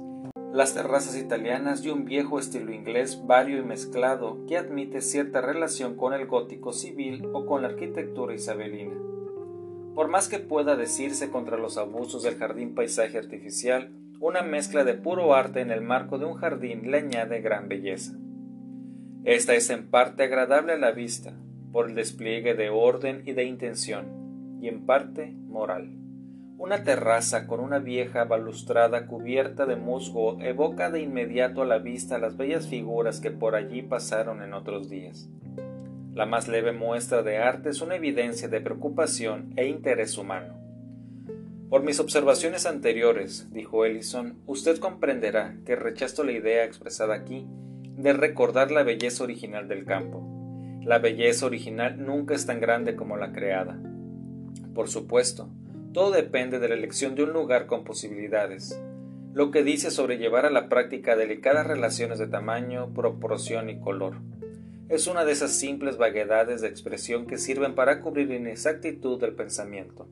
las 0.54 0.76
terrazas 0.76 1.18
italianas 1.18 1.84
y 1.84 1.90
un 1.90 2.06
viejo 2.06 2.38
estilo 2.38 2.72
inglés 2.72 3.26
vario 3.26 3.58
y 3.58 3.64
mezclado 3.64 4.46
que 4.48 4.58
admite 4.58 5.02
cierta 5.02 5.42
relación 5.42 5.96
con 5.96 6.14
el 6.14 6.28
gótico 6.28 6.72
civil 6.72 7.28
o 7.34 7.48
con 7.48 7.64
la 7.64 7.70
arquitectura 7.70 8.36
isabelina. 8.36 8.96
Por 9.96 10.08
más 10.08 10.30
que 10.30 10.38
pueda 10.38 10.76
decirse 10.76 11.32
contra 11.32 11.58
los 11.58 11.80
abusos 11.80 12.22
del 12.22 12.36
jardín 12.36 12.76
paisaje 12.76 13.18
artificial, 13.18 13.92
una 14.20 14.42
mezcla 14.42 14.84
de 14.84 14.96
puro 14.96 15.36
arte 15.36 15.62
en 15.62 15.70
el 15.70 15.82
marco 15.82 16.18
de 16.18 16.26
un 16.26 16.34
jardín 16.34 16.90
le 16.90 16.98
añade 16.98 17.42
gran 17.42 17.68
belleza. 17.68 18.14
Esta 19.24 19.54
es 19.54 19.70
en 19.70 19.90
parte 19.90 20.24
agradable 20.24 20.74
a 20.74 20.78
la 20.78 20.92
vista, 20.92 21.34
por 21.72 21.90
el 21.90 21.96
despliegue 21.96 22.56
de 22.56 22.70
orden 22.70 23.22
y 23.26 23.34
de 23.34 23.44
intención, 23.44 24.58
y 24.60 24.70
en 24.70 24.86
parte 24.86 25.32
moral. 25.32 25.94
Una 26.58 26.84
terraza 26.84 27.46
con 27.46 27.60
una 27.60 27.78
vieja 27.78 28.24
balustrada 28.24 29.06
cubierta 29.06 29.68
de 29.68 29.76
musgo 29.76 30.42
evoca 30.42 30.90
de 30.90 31.02
inmediato 31.02 31.62
a 31.62 31.66
la 31.66 31.78
vista 31.78 32.18
las 32.18 32.36
bellas 32.36 32.68
figuras 32.68 33.20
que 33.20 33.30
por 33.30 33.54
allí 33.54 33.84
pasaron 33.84 34.42
en 34.42 34.54
otros 34.54 34.90
días. 34.90 35.30
La 36.16 36.26
más 36.26 36.48
leve 36.48 36.72
muestra 36.72 37.22
de 37.22 37.38
arte 37.38 37.70
es 37.70 37.82
una 37.82 37.96
evidencia 37.96 38.48
de 38.48 38.62
preocupación 38.62 39.54
e 39.56 39.68
interés 39.68 40.18
humano. 40.18 40.67
Por 41.70 41.84
mis 41.84 42.00
observaciones 42.00 42.66
anteriores, 42.66 43.52
dijo 43.52 43.84
Ellison, 43.84 44.38
usted 44.46 44.78
comprenderá 44.78 45.58
que 45.66 45.76
rechazo 45.76 46.24
la 46.24 46.32
idea 46.32 46.64
expresada 46.64 47.14
aquí 47.14 47.46
de 47.98 48.14
recordar 48.14 48.72
la 48.72 48.84
belleza 48.84 49.26
original 49.26 49.68
del 49.68 49.84
campo. 49.84 50.24
La 50.86 51.00
belleza 51.00 51.46
original 51.46 52.06
nunca 52.06 52.36
es 52.36 52.46
tan 52.46 52.62
grande 52.62 52.96
como 52.96 53.18
la 53.18 53.34
creada. 53.34 53.78
Por 54.74 54.88
supuesto, 54.88 55.50
todo 55.92 56.12
depende 56.12 56.60
de 56.60 56.70
la 56.70 56.76
elección 56.76 57.16
de 57.16 57.24
un 57.24 57.34
lugar 57.34 57.66
con 57.66 57.84
posibilidades, 57.84 58.82
lo 59.34 59.52
que 59.52 59.64
dice 59.64 59.92
sobre 59.92 60.18
llevar 60.18 60.46
a 60.46 60.52
la 60.52 60.70
práctica 60.70 61.18
delicadas 61.18 61.68
relaciones 61.68 62.18
de 62.18 62.28
tamaño, 62.28 62.94
proporción 62.94 63.70
y 63.70 63.78
color. 63.82 64.22
Es 64.88 65.08
una 65.08 65.26
de 65.26 65.34
esas 65.34 65.52
simples 65.52 65.98
vaguedades 65.98 66.62
de 66.62 66.70
expresión 66.70 67.28
que 67.28 67.38
sirven 67.38 67.76
para 67.76 68.00
cubrir 68.00 68.30
la 68.30 68.36
inexactitud 68.36 69.20
del 69.20 69.34
pensamiento. 69.34 70.08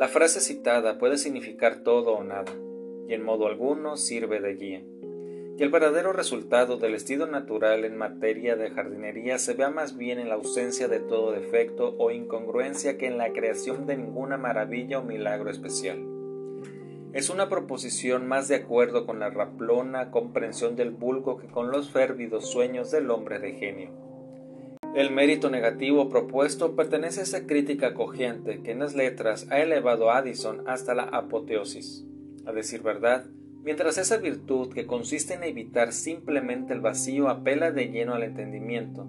La 0.00 0.08
frase 0.08 0.40
citada 0.40 0.96
puede 0.96 1.18
significar 1.18 1.82
todo 1.84 2.14
o 2.14 2.24
nada, 2.24 2.50
y 3.06 3.12
en 3.12 3.22
modo 3.22 3.46
alguno 3.46 3.98
sirve 3.98 4.40
de 4.40 4.54
guía. 4.54 4.82
Y 5.58 5.62
el 5.62 5.68
verdadero 5.68 6.14
resultado 6.14 6.78
del 6.78 6.94
estilo 6.94 7.26
natural 7.26 7.84
en 7.84 7.98
materia 7.98 8.56
de 8.56 8.70
jardinería 8.70 9.38
se 9.38 9.52
vea 9.52 9.68
más 9.68 9.98
bien 9.98 10.18
en 10.18 10.30
la 10.30 10.36
ausencia 10.36 10.88
de 10.88 11.00
todo 11.00 11.32
defecto 11.32 11.96
o 11.98 12.10
incongruencia 12.10 12.96
que 12.96 13.08
en 13.08 13.18
la 13.18 13.34
creación 13.34 13.86
de 13.86 13.98
ninguna 13.98 14.38
maravilla 14.38 15.00
o 15.00 15.02
milagro 15.02 15.50
especial. 15.50 15.98
Es 17.12 17.28
una 17.28 17.50
proposición 17.50 18.26
más 18.26 18.48
de 18.48 18.54
acuerdo 18.54 19.04
con 19.04 19.18
la 19.18 19.28
raplona 19.28 20.10
comprensión 20.10 20.76
del 20.76 20.92
vulgo 20.92 21.36
que 21.36 21.48
con 21.48 21.70
los 21.70 21.90
férvidos 21.90 22.50
sueños 22.50 22.90
del 22.90 23.10
hombre 23.10 23.38
de 23.38 23.52
genio. 23.52 24.09
El 24.92 25.12
mérito 25.12 25.50
negativo 25.50 26.08
propuesto 26.08 26.74
pertenece 26.74 27.20
a 27.20 27.22
esa 27.22 27.46
crítica 27.46 27.94
cogiente 27.94 28.60
que 28.60 28.72
en 28.72 28.80
las 28.80 28.96
letras 28.96 29.46
ha 29.48 29.60
elevado 29.60 30.10
a 30.10 30.18
Addison 30.18 30.64
hasta 30.66 30.94
la 30.94 31.04
apoteosis. 31.04 32.04
A 32.44 32.50
decir 32.50 32.82
verdad, 32.82 33.26
mientras 33.62 33.98
esa 33.98 34.16
virtud 34.16 34.72
que 34.74 34.86
consiste 34.86 35.34
en 35.34 35.44
evitar 35.44 35.92
simplemente 35.92 36.72
el 36.72 36.80
vacío 36.80 37.28
apela 37.28 37.70
de 37.70 37.86
lleno 37.86 38.14
al 38.14 38.24
entendimiento, 38.24 39.06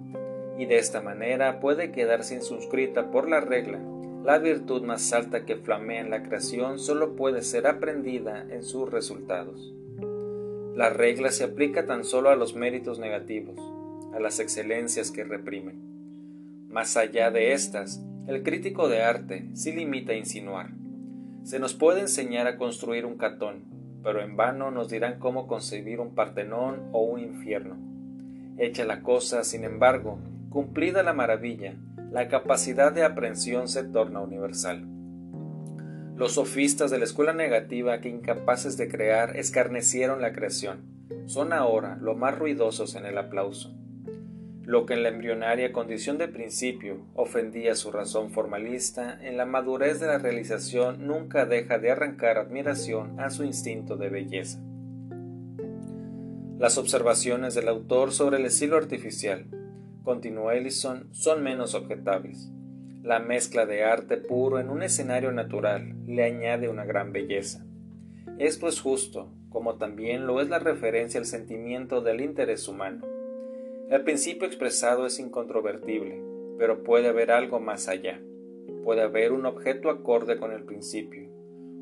y 0.56 0.66
de 0.66 0.78
esta 0.78 1.00
manera 1.00 1.58
puede 1.58 1.90
quedarse 1.90 2.36
inscrita 2.36 3.10
por 3.10 3.28
la 3.28 3.40
regla, 3.40 3.80
la 4.24 4.38
virtud 4.38 4.82
más 4.82 5.12
alta 5.12 5.44
que 5.44 5.56
flamea 5.56 6.00
en 6.00 6.10
la 6.10 6.22
creación 6.22 6.78
solo 6.78 7.16
puede 7.16 7.42
ser 7.42 7.66
aprendida 7.66 8.46
en 8.48 8.62
sus 8.62 8.88
resultados. 8.88 9.74
La 10.76 10.90
regla 10.90 11.32
se 11.32 11.42
aplica 11.42 11.86
tan 11.86 12.04
solo 12.04 12.30
a 12.30 12.36
los 12.36 12.54
méritos 12.54 13.00
negativos, 13.00 13.58
a 14.12 14.20
las 14.20 14.40
excelencias 14.40 15.10
que 15.10 15.24
reprimen. 15.24 16.68
Más 16.68 16.96
allá 16.96 17.30
de 17.30 17.52
estas, 17.52 18.02
el 18.26 18.42
crítico 18.42 18.88
de 18.88 19.02
arte 19.02 19.48
sí 19.54 19.72
limita 19.72 20.12
a 20.12 20.16
insinuar. 20.16 20.70
Se 21.42 21.58
nos 21.58 21.74
puede 21.74 22.00
enseñar 22.00 22.46
a 22.46 22.56
construir 22.56 23.04
un 23.04 23.16
catón, 23.16 23.64
pero 24.02 24.22
en 24.22 24.36
vano 24.36 24.70
nos 24.70 24.88
dirán 24.88 25.18
cómo 25.18 25.46
concebir 25.46 26.00
un 26.00 26.14
Partenón 26.14 26.88
o 26.92 27.02
un 27.02 27.20
infierno. 27.20 27.76
Hecha 28.58 28.84
la 28.84 29.02
cosa, 29.02 29.44
sin 29.44 29.64
embargo, 29.64 30.18
cumplida 30.50 31.02
la 31.02 31.12
maravilla, 31.12 31.74
la 32.10 32.28
capacidad 32.28 32.92
de 32.92 33.04
aprehensión 33.04 33.68
se 33.68 33.84
torna 33.84 34.20
universal. 34.20 34.86
Los 36.16 36.32
sofistas 36.32 36.90
de 36.90 36.98
la 36.98 37.04
escuela 37.04 37.32
negativa 37.32 38.00
que 38.00 38.08
incapaces 38.08 38.76
de 38.76 38.88
crear 38.88 39.36
escarnecieron 39.36 40.20
la 40.20 40.32
creación, 40.32 40.82
son 41.26 41.52
ahora 41.52 41.96
lo 42.00 42.14
más 42.14 42.38
ruidosos 42.38 42.94
en 42.94 43.06
el 43.06 43.18
aplauso. 43.18 43.74
Lo 44.64 44.86
que 44.86 44.94
en 44.94 45.02
la 45.02 45.08
embrionaria 45.08 45.72
condición 45.72 46.18
de 46.18 46.28
principio 46.28 47.04
ofendía 47.14 47.74
su 47.74 47.90
razón 47.90 48.30
formalista, 48.30 49.18
en 49.20 49.36
la 49.36 49.44
madurez 49.44 49.98
de 49.98 50.06
la 50.06 50.18
realización 50.18 51.06
nunca 51.06 51.46
deja 51.46 51.78
de 51.78 51.90
arrancar 51.90 52.38
admiración 52.38 53.18
a 53.18 53.30
su 53.30 53.42
instinto 53.42 53.96
de 53.96 54.08
belleza. 54.08 54.60
Las 56.58 56.78
observaciones 56.78 57.54
del 57.56 57.66
autor 57.66 58.12
sobre 58.12 58.36
el 58.36 58.46
estilo 58.46 58.76
artificial, 58.76 59.46
continuó 60.04 60.52
Ellison, 60.52 61.08
son 61.12 61.42
menos 61.42 61.74
objetables. 61.74 62.52
La 63.02 63.18
mezcla 63.18 63.66
de 63.66 63.82
arte 63.82 64.16
puro 64.16 64.60
en 64.60 64.70
un 64.70 64.84
escenario 64.84 65.32
natural 65.32 65.96
le 66.06 66.22
añade 66.22 66.68
una 66.68 66.84
gran 66.84 67.12
belleza. 67.12 67.66
Esto 68.38 68.68
es 68.68 68.80
justo, 68.80 69.32
como 69.48 69.74
también 69.74 70.24
lo 70.24 70.40
es 70.40 70.48
la 70.48 70.60
referencia 70.60 71.18
al 71.18 71.26
sentimiento 71.26 72.00
del 72.00 72.20
interés 72.20 72.68
humano. 72.68 73.11
El 73.90 74.02
principio 74.04 74.46
expresado 74.46 75.06
es 75.06 75.18
incontrovertible, 75.18 76.22
pero 76.58 76.82
puede 76.82 77.08
haber 77.08 77.30
algo 77.30 77.60
más 77.60 77.88
allá. 77.88 78.22
Puede 78.84 79.02
haber 79.02 79.32
un 79.32 79.46
objeto 79.46 79.90
acorde 79.90 80.38
con 80.38 80.52
el 80.52 80.64
principio, 80.64 81.28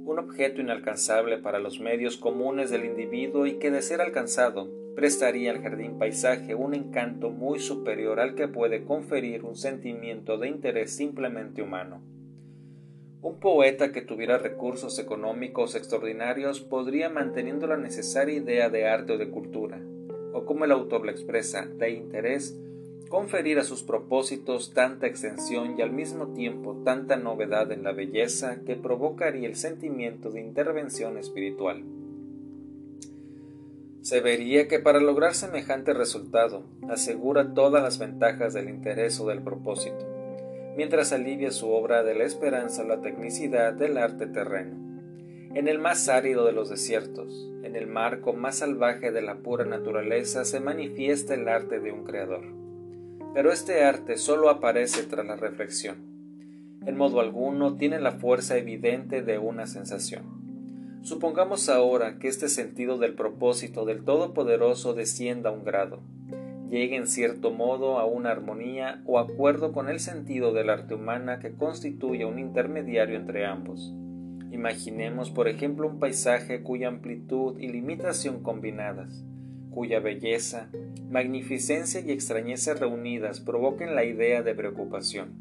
un 0.05 0.19
objeto 0.19 0.61
inalcanzable 0.61 1.39
para 1.39 1.59
los 1.59 1.81
medios 1.81 2.17
comunes 2.17 2.71
del 2.71 2.85
individuo 2.85 3.47
y 3.47 3.59
que 3.59 3.71
de 3.71 3.83
ser 3.83 4.01
alcanzado 4.01 4.69
prestaría 4.97 5.51
al 5.51 5.63
jardín 5.63 5.99
paisaje 5.99 6.55
un 6.55 6.75
encanto 6.75 7.31
muy 7.31 7.59
superior 7.59 8.19
al 8.19 8.35
que 8.35 8.49
puede 8.49 8.85
conferir 8.85 9.45
un 9.45 9.57
sentimiento 9.57 10.37
de 10.37 10.49
interés 10.49 10.97
simplemente 10.97 11.63
humano. 11.63 12.03
Un 13.23 13.39
poeta 13.39 13.93
que 13.93 14.01
tuviera 14.01 14.39
recursos 14.39 14.99
económicos 14.99 15.75
extraordinarios 15.75 16.61
podría, 16.61 17.11
manteniendo 17.11 17.67
la 17.67 17.77
necesaria 17.77 18.37
idea 18.37 18.71
de 18.71 18.89
arte 18.89 19.13
o 19.13 19.19
de 19.19 19.29
cultura, 19.29 19.81
o 20.33 20.45
como 20.45 20.65
el 20.65 20.73
autor 20.73 21.05
lo 21.05 21.11
expresa, 21.11 21.67
de 21.67 21.91
interés, 21.91 22.57
conferir 23.09 23.59
a 23.59 23.65
sus 23.65 23.83
propósitos 23.83 24.73
tanta 24.73 25.09
extensión 25.09 25.77
y 25.77 25.83
al 25.83 25.91
mismo 25.91 26.29
tiempo 26.29 26.81
tanta 26.85 27.17
novedad 27.17 27.73
en 27.73 27.83
la 27.83 27.93
belleza 27.93 28.61
que 28.65 28.77
provocaría 28.77 29.49
el 29.49 29.57
sentimiento 29.57 30.31
de 30.31 30.41
intervención 30.41 31.19
espiritual. 31.19 31.83
Se 34.03 34.21
vería 34.21 34.69
que 34.69 34.79
para 34.79 35.01
lograr 35.01 35.35
semejante 35.35 35.93
resultado 35.93 36.63
asegura 36.89 37.53
todas 37.53 37.83
las 37.83 37.99
ventajas 37.99 38.55
del 38.55 38.71
interés 38.71 39.21
o 39.21 39.27
del 39.27 39.43
propósito, 39.43 40.07
mientras 40.77 41.13
alivia 41.13 41.51
su 41.51 41.71
obra 41.71 42.03
de 42.03 42.15
la 42.15 42.25
esperanza 42.25 42.83
o 42.83 42.87
la 42.87 43.03
tecnicidad 43.03 43.75
del 43.75 43.99
arte 43.99 44.27
terreno. 44.27 44.90
En 45.53 45.67
el 45.67 45.81
más 45.81 46.09
árido 46.09 46.47
de 46.47 46.53
los 46.53 46.71
desiertos, 46.71 47.51
en 47.65 47.75
el 47.75 47.89
marco 47.89 48.33
más 48.33 48.59
salvaje 48.59 49.11
de 49.11 49.21
la 49.21 49.39
pura 49.39 49.65
naturaleza, 49.65 50.45
se 50.45 50.61
manifiesta 50.61 51.35
el 51.35 51.49
arte 51.49 51.81
de 51.81 51.91
un 51.91 52.05
creador. 52.05 52.45
Pero 53.35 53.51
este 53.51 53.83
arte 53.83 54.17
solo 54.17 54.49
aparece 54.49 55.03
tras 55.03 55.27
la 55.27 55.35
reflexión. 55.35 55.97
En 56.87 56.97
modo 56.97 57.19
alguno 57.19 57.77
tiene 57.77 57.99
la 57.99 58.13
fuerza 58.13 58.59
evidente 58.59 59.23
de 59.23 59.39
una 59.39 59.67
sensación. 59.67 61.01
Supongamos 61.03 61.69
ahora 61.69 62.21
que 62.21 62.29
este 62.29 62.49
sentido 62.49 62.99
del 62.99 63.17
propósito 63.17 63.85
del 63.85 64.05
Todopoderoso 64.05 64.95
descienda 64.95 65.51
un 65.51 65.65
grado, 65.65 65.99
llegue 66.69 66.95
en 66.95 67.09
cierto 67.09 67.51
modo 67.51 67.99
a 67.99 68.05
una 68.05 68.31
armonía 68.31 69.03
o 69.05 69.19
acuerdo 69.19 69.73
con 69.73 69.89
el 69.89 69.99
sentido 69.99 70.53
del 70.53 70.71
arte 70.71 70.95
humana 70.95 71.41
que 71.41 71.55
constituye 71.55 72.25
un 72.25 72.39
intermediario 72.39 73.17
entre 73.17 73.47
ambos 73.47 73.93
Imaginemos, 74.51 75.31
por 75.31 75.49
ejemplo, 75.49 75.87
un 75.87 75.99
paisaje 75.99 76.63
cuya 76.63 76.89
amplitud 76.89 77.59
y 77.61 77.69
limitación 77.69 78.43
combinadas, 78.43 79.25
cuya 79.71 80.01
belleza, 80.01 80.69
magnificencia 81.09 82.01
y 82.01 82.11
extrañeza 82.11 82.75
reunidas 82.75 83.41
provoquen 83.41 83.95
la 83.95 84.05
idea 84.05 84.43
de 84.43 84.55
preocupación, 84.55 85.35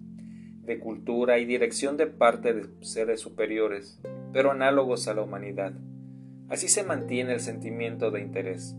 de 0.63 0.79
cultura 0.79 1.39
y 1.39 1.45
dirección 1.45 1.97
de 1.97 2.05
parte 2.05 2.53
de 2.53 2.67
seres 2.81 3.19
superiores, 3.19 3.99
pero 4.31 4.51
análogos 4.51 5.07
a 5.07 5.15
la 5.15 5.23
humanidad. 5.23 5.73
Así 6.47 6.67
se 6.67 6.83
mantiene 6.83 7.33
el 7.33 7.39
sentimiento 7.39 8.11
de 8.11 8.21
interés, 8.21 8.75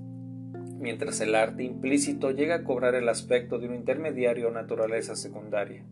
mientras 0.78 1.20
el 1.20 1.34
arte 1.34 1.64
implícito 1.64 2.30
llega 2.30 2.54
a 2.54 2.64
cobrar 2.64 2.94
el 2.94 3.08
aspecto 3.08 3.58
de 3.58 3.68
un 3.68 3.74
intermediario 3.74 4.48
o 4.48 4.52
naturaleza 4.52 5.16
secundaria, 5.16 5.84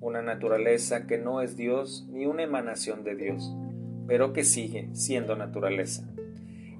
una 0.00 0.22
naturaleza 0.22 1.06
que 1.06 1.18
no 1.18 1.42
es 1.42 1.56
Dios 1.56 2.08
ni 2.10 2.24
una 2.24 2.42
emanación 2.42 3.04
de 3.04 3.14
Dios, 3.14 3.54
pero 4.06 4.32
que 4.32 4.44
sigue 4.44 4.88
siendo 4.92 5.36
naturaleza, 5.36 6.08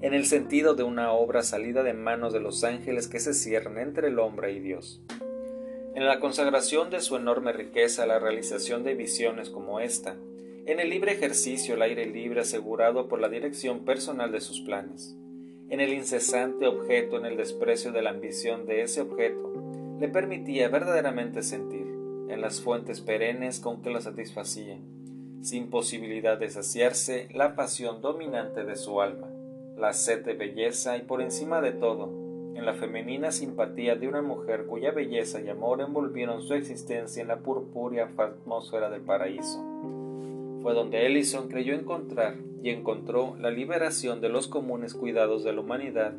en 0.01 0.13
el 0.13 0.25
sentido 0.25 0.75
de 0.75 0.83
una 0.83 1.11
obra 1.11 1.41
salida 1.41 1.83
de 1.83 1.93
manos 1.93 2.33
de 2.33 2.39
los 2.39 2.63
ángeles 2.63 3.07
que 3.07 3.19
se 3.19 3.33
cierran 3.33 3.77
entre 3.77 4.07
el 4.09 4.19
hombre 4.19 4.51
y 4.51 4.59
Dios. 4.59 5.01
En 5.95 6.05
la 6.05 6.19
consagración 6.19 6.89
de 6.89 6.99
su 6.99 7.15
enorme 7.15 7.53
riqueza 7.53 8.03
a 8.03 8.05
la 8.05 8.19
realización 8.19 8.83
de 8.83 8.95
visiones 8.95 9.49
como 9.49 9.79
esta, 9.79 10.15
en 10.65 10.79
el 10.79 10.89
libre 10.89 11.13
ejercicio 11.13 11.75
al 11.75 11.83
aire 11.83 12.05
libre 12.05 12.41
asegurado 12.41 13.07
por 13.07 13.21
la 13.21 13.29
dirección 13.29 13.85
personal 13.85 14.31
de 14.31 14.41
sus 14.41 14.61
planes, 14.61 15.15
en 15.69 15.79
el 15.79 15.93
incesante 15.93 16.67
objeto 16.67 17.17
en 17.17 17.25
el 17.25 17.37
desprecio 17.37 17.91
de 17.91 18.01
la 18.01 18.11
ambición 18.11 18.65
de 18.65 18.81
ese 18.81 19.01
objeto, 19.01 19.53
le 19.99 20.09
permitía 20.09 20.69
verdaderamente 20.69 21.41
sentir, 21.41 21.87
en 22.29 22.41
las 22.41 22.61
fuentes 22.61 23.01
perennes 23.01 23.59
con 23.59 23.81
que 23.81 23.89
lo 23.89 24.01
satisfacía, 24.01 24.79
sin 25.41 25.69
posibilidad 25.69 26.37
de 26.37 26.49
saciarse, 26.49 27.27
la 27.33 27.55
pasión 27.55 28.01
dominante 28.01 28.63
de 28.63 28.75
su 28.75 29.01
alma, 29.01 29.29
la 29.77 29.93
sed 29.93 30.25
de 30.25 30.33
belleza 30.33 30.97
y 30.97 31.01
por 31.01 31.21
encima 31.21 31.61
de 31.61 31.71
todo, 31.71 32.25
en 32.55 32.65
la 32.65 32.73
femenina 32.73 33.31
simpatía 33.31 33.95
de 33.95 34.07
una 34.07 34.21
mujer 34.21 34.65
cuya 34.65 34.91
belleza 34.91 35.41
y 35.41 35.49
amor 35.49 35.81
envolvieron 35.81 36.41
su 36.41 36.53
existencia 36.53 37.21
en 37.21 37.27
la 37.27 37.39
purpúrea 37.39 38.09
atmósfera 38.17 38.89
del 38.89 39.01
paraíso. 39.01 39.63
Fue 40.61 40.73
donde 40.73 41.05
Ellison 41.05 41.49
creyó 41.49 41.75
encontrar 41.75 42.35
y 42.63 42.69
encontró 42.69 43.35
la 43.39 43.51
liberación 43.51 44.21
de 44.21 44.29
los 44.29 44.47
comunes 44.47 44.95
cuidados 44.95 45.43
de 45.43 45.53
la 45.53 45.61
humanidad 45.61 46.13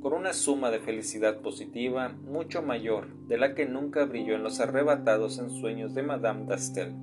con 0.00 0.14
una 0.14 0.32
suma 0.32 0.70
de 0.70 0.80
felicidad 0.80 1.40
positiva 1.40 2.14
mucho 2.24 2.62
mayor 2.62 3.08
de 3.28 3.36
la 3.36 3.54
que 3.54 3.66
nunca 3.66 4.04
brilló 4.06 4.34
en 4.34 4.42
los 4.42 4.60
arrebatados 4.60 5.38
ensueños 5.38 5.94
de 5.94 6.02
Madame 6.02 6.46
d'Astel. 6.46 6.94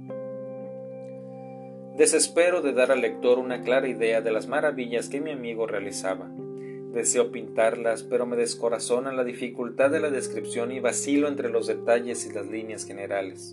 Desespero 1.98 2.62
de 2.62 2.74
dar 2.74 2.92
al 2.92 3.02
lector 3.02 3.40
una 3.40 3.64
clara 3.64 3.88
idea 3.88 4.22
de 4.22 4.32
las 4.32 4.46
maravillas 4.48 5.10
que 5.10 5.20
mi 5.20 5.32
amigo 5.32 5.66
realizaba. 5.66 6.30
Deseo 6.94 7.32
pintarlas, 7.32 8.04
pero 8.04 8.28
me 8.28 8.36
descorazona 8.36 9.12
la 9.12 9.24
dificultad 9.24 9.90
de 9.90 10.00
la 10.00 10.12
descripción 10.12 10.72
y 10.72 10.80
vacilo 10.80 11.28
entre 11.28 11.50
los 11.50 11.66
detalles 11.66 12.24
y 12.28 12.34
las 12.34 12.46
líneas 12.46 12.86
generales. 12.86 13.52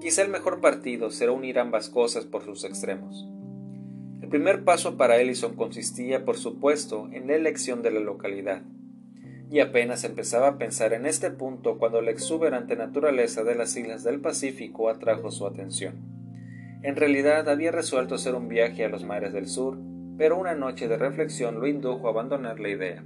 Quizá 0.00 0.22
el 0.22 0.30
mejor 0.30 0.60
partido 0.60 1.12
será 1.12 1.30
unir 1.30 1.60
ambas 1.60 1.90
cosas 1.90 2.24
por 2.24 2.44
sus 2.44 2.64
extremos. 2.64 3.24
El 4.20 4.28
primer 4.30 4.64
paso 4.64 4.96
para 4.96 5.18
Ellison 5.20 5.54
consistía, 5.54 6.24
por 6.24 6.36
supuesto, 6.36 7.08
en 7.12 7.28
la 7.28 7.36
elección 7.36 7.82
de 7.82 7.92
la 7.92 8.00
localidad, 8.00 8.62
y 9.48 9.60
apenas 9.60 10.02
empezaba 10.02 10.48
a 10.48 10.58
pensar 10.58 10.92
en 10.92 11.06
este 11.06 11.30
punto 11.30 11.78
cuando 11.78 12.02
la 12.02 12.10
exuberante 12.10 12.74
naturaleza 12.74 13.44
de 13.44 13.54
las 13.54 13.76
islas 13.76 14.02
del 14.02 14.20
Pacífico 14.20 14.88
atrajo 14.88 15.30
su 15.30 15.46
atención. 15.46 16.23
En 16.84 16.96
realidad 16.96 17.48
había 17.48 17.72
resuelto 17.72 18.14
hacer 18.14 18.34
un 18.34 18.46
viaje 18.46 18.84
a 18.84 18.90
los 18.90 19.04
mares 19.04 19.32
del 19.32 19.46
sur, 19.46 19.78
pero 20.18 20.36
una 20.38 20.54
noche 20.54 20.86
de 20.86 20.98
reflexión 20.98 21.58
lo 21.58 21.66
indujo 21.66 22.06
a 22.06 22.10
abandonar 22.10 22.60
la 22.60 22.68
idea. 22.68 23.02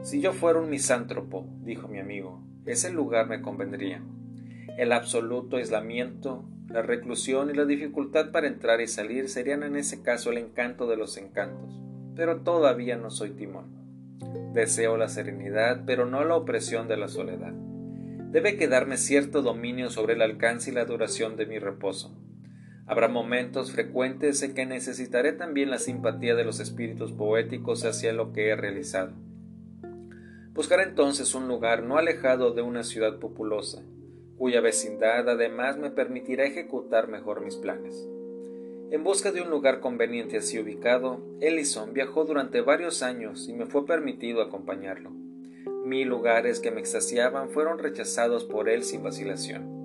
Si 0.00 0.22
yo 0.22 0.32
fuera 0.32 0.58
un 0.58 0.70
misántropo, 0.70 1.46
dijo 1.60 1.86
mi 1.86 1.98
amigo, 1.98 2.40
ese 2.64 2.90
lugar 2.90 3.28
me 3.28 3.42
convendría. 3.42 4.00
El 4.78 4.92
absoluto 4.92 5.58
aislamiento, 5.58 6.46
la 6.70 6.80
reclusión 6.80 7.50
y 7.50 7.52
la 7.52 7.66
dificultad 7.66 8.30
para 8.30 8.48
entrar 8.48 8.80
y 8.80 8.86
salir 8.86 9.28
serían 9.28 9.64
en 9.64 9.76
ese 9.76 10.00
caso 10.00 10.30
el 10.30 10.38
encanto 10.38 10.86
de 10.86 10.96
los 10.96 11.18
encantos, 11.18 11.78
pero 12.16 12.40
todavía 12.40 12.96
no 12.96 13.10
soy 13.10 13.32
timón. 13.32 13.66
Deseo 14.54 14.96
la 14.96 15.08
serenidad, 15.08 15.82
pero 15.84 16.06
no 16.06 16.24
la 16.24 16.36
opresión 16.36 16.88
de 16.88 16.96
la 16.96 17.08
soledad. 17.08 17.52
Debe 17.52 18.56
quedarme 18.56 18.96
cierto 18.96 19.42
dominio 19.42 19.90
sobre 19.90 20.14
el 20.14 20.22
alcance 20.22 20.70
y 20.70 20.74
la 20.74 20.86
duración 20.86 21.36
de 21.36 21.44
mi 21.44 21.58
reposo. 21.58 22.16
Habrá 22.88 23.06
momentos 23.08 23.70
frecuentes 23.70 24.42
en 24.42 24.54
que 24.54 24.64
necesitaré 24.64 25.32
también 25.34 25.68
la 25.68 25.78
simpatía 25.78 26.34
de 26.34 26.44
los 26.44 26.58
espíritus 26.58 27.12
poéticos 27.12 27.84
hacia 27.84 28.14
lo 28.14 28.32
que 28.32 28.48
he 28.48 28.56
realizado. 28.56 29.12
Buscaré 30.54 30.84
entonces 30.84 31.34
un 31.34 31.48
lugar 31.48 31.82
no 31.82 31.98
alejado 31.98 32.52
de 32.52 32.62
una 32.62 32.82
ciudad 32.82 33.18
populosa, 33.18 33.82
cuya 34.38 34.62
vecindad 34.62 35.28
además 35.28 35.76
me 35.76 35.90
permitirá 35.90 36.44
ejecutar 36.44 37.08
mejor 37.08 37.44
mis 37.44 37.56
planes. 37.56 38.08
En 38.90 39.04
busca 39.04 39.32
de 39.32 39.42
un 39.42 39.50
lugar 39.50 39.80
conveniente 39.80 40.38
así 40.38 40.58
ubicado, 40.58 41.20
Ellison 41.42 41.92
viajó 41.92 42.24
durante 42.24 42.62
varios 42.62 43.02
años 43.02 43.50
y 43.50 43.52
me 43.52 43.66
fue 43.66 43.84
permitido 43.84 44.40
acompañarlo. 44.40 45.10
Mil 45.84 46.08
lugares 46.08 46.58
que 46.58 46.70
me 46.70 46.80
extasiaban 46.80 47.50
fueron 47.50 47.78
rechazados 47.78 48.44
por 48.44 48.70
él 48.70 48.82
sin 48.82 49.02
vacilación, 49.02 49.77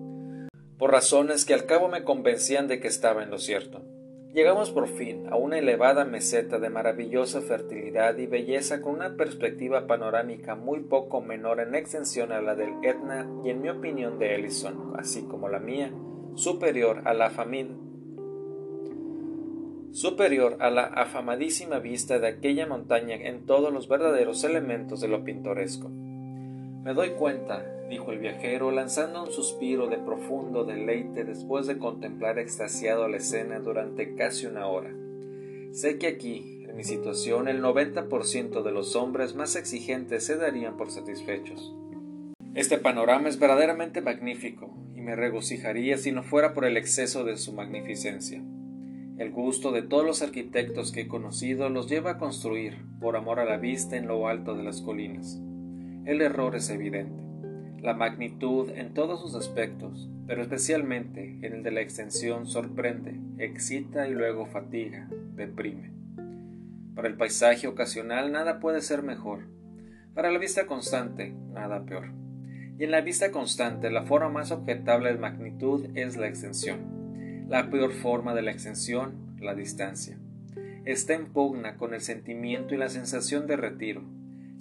por 0.83 0.91
razones 0.91 1.45
que 1.45 1.53
al 1.53 1.65
cabo 1.65 1.87
me 1.87 2.03
convencían 2.03 2.67
de 2.67 2.81
que 2.81 2.89
estaba 2.89 3.23
en 3.23 3.29
lo 3.29 3.37
cierto. 3.37 3.85
Llegamos 4.33 4.69
por 4.69 4.89
fin 4.89 5.27
a 5.31 5.37
una 5.37 5.57
elevada 5.57 6.03
meseta 6.03 6.59
de 6.59 6.69
maravillosa 6.69 7.39
fertilidad 7.39 8.17
y 8.17 8.27
belleza 8.27 8.81
con 8.81 8.95
una 8.95 9.15
perspectiva 9.15 9.87
panorámica 9.87 10.55
muy 10.55 10.81
poco 10.81 11.21
menor 11.21 11.61
en 11.61 11.73
extensión 11.73 12.33
a 12.33 12.41
la 12.41 12.55
del 12.55 12.73
Etna 12.83 13.25
y 13.45 13.51
en 13.51 13.61
mi 13.61 13.69
opinión 13.69 14.19
de 14.19 14.35
Ellison, 14.35 14.91
así 14.99 15.23
como 15.23 15.47
la 15.47 15.59
mía, 15.59 15.89
superior 16.35 17.03
a 17.05 17.13
la 17.13 17.31
superior 19.93 20.57
a 20.59 20.69
la 20.69 20.83
afamadísima 20.83 21.79
vista 21.79 22.19
de 22.19 22.27
aquella 22.27 22.67
montaña 22.67 23.15
en 23.15 23.45
todos 23.45 23.71
los 23.71 23.87
verdaderos 23.87 24.43
elementos 24.43 24.99
de 24.99 25.07
lo 25.07 25.23
pintoresco. 25.23 25.87
Me 25.87 26.93
doy 26.93 27.11
cuenta, 27.11 27.65
dijo 27.93 28.11
el 28.11 28.17
viajero, 28.17 28.71
lanzando 28.71 29.23
un 29.23 29.31
suspiro 29.31 29.87
de 29.87 29.97
profundo 29.97 30.63
deleite 30.63 31.25
después 31.25 31.67
de 31.67 31.77
contemplar 31.77 32.39
extasiado 32.39 33.07
la 33.07 33.17
escena 33.17 33.59
durante 33.59 34.15
casi 34.15 34.47
una 34.47 34.65
hora. 34.65 34.91
Sé 35.71 35.99
que 35.99 36.07
aquí, 36.07 36.65
en 36.67 36.75
mi 36.75 36.83
situación, 36.83 37.47
el 37.47 37.61
90% 37.61 38.63
de 38.63 38.71
los 38.71 38.95
hombres 38.95 39.35
más 39.35 39.55
exigentes 39.55 40.25
se 40.25 40.37
darían 40.37 40.75
por 40.75 40.89
satisfechos. 40.89 41.75
Este 42.55 42.79
panorama 42.79 43.29
es 43.29 43.37
verdaderamente 43.37 44.01
magnífico, 44.01 44.75
y 44.95 45.01
me 45.01 45.15
regocijaría 45.15 45.97
si 45.97 46.11
no 46.11 46.23
fuera 46.23 46.55
por 46.55 46.65
el 46.65 46.77
exceso 46.77 47.23
de 47.23 47.37
su 47.37 47.53
magnificencia. 47.53 48.41
El 49.19 49.31
gusto 49.31 49.71
de 49.71 49.83
todos 49.83 50.03
los 50.03 50.23
arquitectos 50.23 50.91
que 50.91 51.01
he 51.01 51.07
conocido 51.07 51.69
los 51.69 51.87
lleva 51.87 52.11
a 52.11 52.17
construir, 52.17 52.75
por 52.99 53.15
amor 53.15 53.39
a 53.39 53.45
la 53.45 53.57
vista, 53.57 53.97
en 53.97 54.07
lo 54.07 54.27
alto 54.27 54.55
de 54.55 54.63
las 54.63 54.81
colinas. 54.81 55.39
El 56.05 56.21
error 56.21 56.55
es 56.55 56.71
evidente. 56.71 57.22
La 57.83 57.93
magnitud 57.93 58.69
en 58.69 58.93
todos 58.93 59.19
sus 59.19 59.35
aspectos, 59.35 60.09
pero 60.25 60.41
especialmente 60.41 61.37
en 61.41 61.53
el 61.53 61.63
de 61.63 61.71
la 61.71 61.81
extensión, 61.81 62.47
sorprende, 62.47 63.19
excita 63.39 64.07
y 64.07 64.13
luego 64.13 64.45
fatiga, 64.45 65.09
deprime. 65.35 65.91
Para 66.95 67.09
el 67.09 67.15
paisaje 67.15 67.67
ocasional 67.67 68.31
nada 68.31 68.61
puede 68.61 68.79
ser 68.79 69.03
mejor. 69.03 69.41
Para 70.13 70.31
la 70.31 70.39
vista 70.39 70.65
constante, 70.65 71.35
nada 71.51 71.83
peor. 71.83 72.05
Y 72.79 72.85
en 72.85 72.91
la 72.91 73.01
vista 73.01 73.31
constante, 73.31 73.91
la 73.91 74.03
forma 74.03 74.29
más 74.29 74.51
objetable 74.51 75.11
de 75.11 75.19
magnitud 75.19 75.85
es 75.93 76.15
la 76.15 76.29
extensión. 76.29 77.49
La 77.49 77.69
peor 77.69 77.91
forma 77.91 78.33
de 78.33 78.43
la 78.43 78.51
extensión, 78.51 79.35
la 79.41 79.55
distancia. 79.55 80.17
Está 80.85 81.15
en 81.15 81.25
pugna 81.25 81.75
con 81.75 81.93
el 81.93 81.99
sentimiento 81.99 82.75
y 82.75 82.77
la 82.77 82.87
sensación 82.87 83.45
de 83.45 83.57
retiro, 83.57 84.03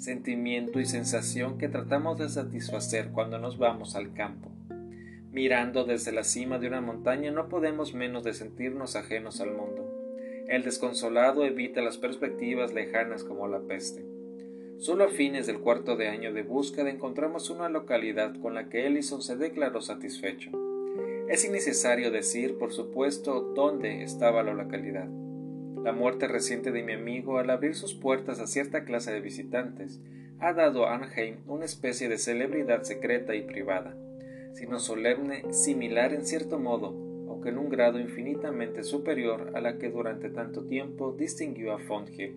sentimiento 0.03 0.81
y 0.81 0.85
sensación 0.85 1.59
que 1.59 1.69
tratamos 1.69 2.19
de 2.19 2.29
satisfacer 2.29 3.11
cuando 3.13 3.39
nos 3.39 3.57
vamos 3.57 3.95
al 3.95 4.13
campo. 4.13 4.51
Mirando 5.31 5.85
desde 5.85 6.11
la 6.11 6.25
cima 6.25 6.59
de 6.59 6.67
una 6.67 6.81
montaña 6.81 7.31
no 7.31 7.49
podemos 7.49 7.95
menos 7.95 8.25
de 8.25 8.35
sentirnos 8.35 8.97
ajenos 8.97 9.41
al 9.41 9.53
mundo. 9.53 9.89
El 10.49 10.65
desconsolado 10.65 11.45
evita 11.45 11.83
las 11.83 11.99
perspectivas 11.99 12.75
lejanas 12.75 13.23
como 13.23 13.47
la 13.47 13.61
peste. 13.61 14.05
Solo 14.79 15.05
a 15.05 15.09
fines 15.09 15.47
del 15.47 15.61
cuarto 15.61 15.95
de 15.95 16.09
año 16.09 16.33
de 16.33 16.43
búsqueda 16.43 16.91
encontramos 16.91 17.49
una 17.49 17.69
localidad 17.69 18.35
con 18.41 18.55
la 18.55 18.69
que 18.69 18.89
Ellison 18.89 19.23
se 19.23 19.37
declaró 19.37 19.81
satisfecho. 19.81 20.51
Es 21.29 21.45
innecesario 21.45 22.11
decir, 22.11 22.59
por 22.59 22.73
supuesto, 22.73 23.53
dónde 23.55 24.03
estaba 24.03 24.43
la 24.43 24.53
localidad. 24.53 25.09
La 25.85 25.91
muerte 25.91 26.29
reciente 26.29 26.71
de 26.71 26.85
mi 26.85 26.93
amigo, 26.93 27.39
al 27.41 27.51
abrir 27.51 27.75
sus 27.75 27.93
puertas 27.93 28.39
a 28.39 28.47
cierta 28.47 28.85
clase 28.85 29.13
de 29.13 29.21
visitantes, 29.21 30.01
ha 30.39 30.53
dado 30.53 30.87
a 30.87 30.95
Arnheim 30.95 31.39
una 31.49 31.65
especie 31.65 32.09
de 32.09 32.19
celebridad 32.19 32.85
secreta 32.85 33.35
y 33.35 33.43
privada, 33.43 33.97
sino 34.53 34.79
solemne, 34.79 35.43
similar 35.53 36.15
en 36.15 36.25
cierto 36.25 36.61
modo, 36.61 36.95
aunque 37.29 37.49
en 37.49 37.59
un 37.59 37.69
grado 37.69 37.99
infinitamente 37.99 38.85
superior 38.85 39.51
a 39.57 39.61
la 39.61 39.79
que 39.79 39.91
durante 39.91 40.31
tanto 40.31 40.63
tiempo 40.67 41.17
distinguió 41.19 41.73
a 41.73 41.81
Fonthill. 41.81 42.37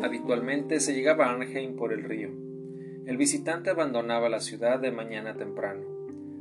Habitualmente 0.00 0.78
se 0.78 0.94
llegaba 0.94 1.26
a 1.26 1.32
Arnheim 1.32 1.74
por 1.74 1.92
el 1.92 2.04
río. 2.04 2.30
El 3.06 3.16
visitante 3.16 3.70
abandonaba 3.70 4.28
la 4.28 4.38
ciudad 4.38 4.78
de 4.78 4.92
mañana 4.92 5.36
temprano. 5.36 5.82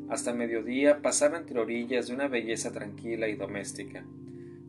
Hasta 0.08 0.34
mediodía 0.34 1.02
pasaba 1.02 1.39
entre 1.39 1.60
orillas 1.60 2.08
de 2.08 2.13
una 2.13 2.28
belleza 2.28 2.72
tranquila 2.72 3.28
y 3.28 3.36
doméstica 3.36 4.06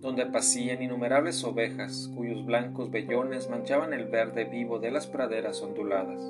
donde 0.01 0.27
pacían 0.27 0.83
innumerables 0.83 1.43
ovejas 1.45 2.11
cuyos 2.15 2.45
blancos 2.45 2.91
vellones 2.91 3.51
manchaban 3.51 3.93
el 3.93 4.07
verde 4.07 4.45
vivo 4.45 4.79
de 4.79 4.91
las 4.91 5.07
praderas 5.07 5.61
onduladas. 5.63 6.21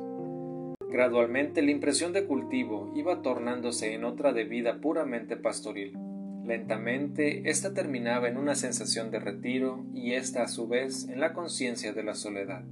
Gradualmente 0.90 1.60
la 1.60 1.70
impresión 1.70 2.14
de 2.14 2.24
cultivo 2.24 2.90
iba 2.96 3.20
tornándose 3.20 3.92
en 3.92 4.04
otra 4.04 4.32
de 4.32 4.44
vida 4.44 4.80
puramente 4.80 5.36
pastoril. 5.36 5.98
Lentamente 6.46 7.50
ésta 7.50 7.74
terminaba 7.74 8.26
en 8.28 8.38
una 8.38 8.54
sensación 8.54 9.10
de 9.10 9.18
retiro 9.18 9.84
y 9.92 10.14
ésta 10.14 10.42
a 10.42 10.48
su 10.48 10.66
vez 10.66 11.06
en 11.10 11.20
la 11.20 11.34
conciencia 11.34 11.92
de 11.92 12.02
la 12.02 12.14
soledad. 12.14 12.64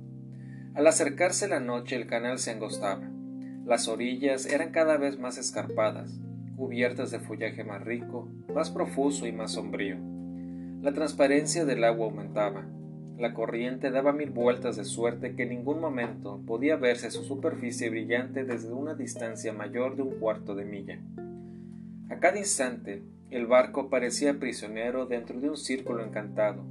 Al 0.74 0.86
acercarse 0.86 1.46
la 1.46 1.60
noche 1.60 1.94
el 1.94 2.06
canal 2.06 2.38
se 2.38 2.52
angostaba. 2.52 3.10
Las 3.66 3.86
orillas 3.86 4.46
eran 4.46 4.70
cada 4.70 4.96
vez 4.96 5.18
más 5.18 5.36
escarpadas, 5.36 6.18
cubiertas 6.56 7.10
de 7.10 7.20
follaje 7.20 7.64
más 7.64 7.82
rico, 7.82 8.30
más 8.54 8.70
profuso 8.70 9.26
y 9.26 9.32
más 9.32 9.52
sombrío. 9.52 10.15
La 10.86 10.92
transparencia 10.92 11.64
del 11.64 11.82
agua 11.82 12.06
aumentaba. 12.06 12.64
La 13.18 13.34
corriente 13.34 13.90
daba 13.90 14.12
mil 14.12 14.30
vueltas 14.30 14.76
de 14.76 14.84
suerte 14.84 15.34
que 15.34 15.42
en 15.42 15.48
ningún 15.48 15.80
momento 15.80 16.40
podía 16.46 16.76
verse 16.76 17.10
su 17.10 17.24
superficie 17.24 17.90
brillante 17.90 18.44
desde 18.44 18.72
una 18.72 18.94
distancia 18.94 19.52
mayor 19.52 19.96
de 19.96 20.02
un 20.02 20.20
cuarto 20.20 20.54
de 20.54 20.64
milla. 20.64 21.00
A 22.08 22.20
cada 22.20 22.38
instante, 22.38 23.02
el 23.30 23.48
barco 23.48 23.90
parecía 23.90 24.38
prisionero 24.38 25.06
dentro 25.06 25.40
de 25.40 25.50
un 25.50 25.56
círculo 25.56 26.04
encantado, 26.04 26.64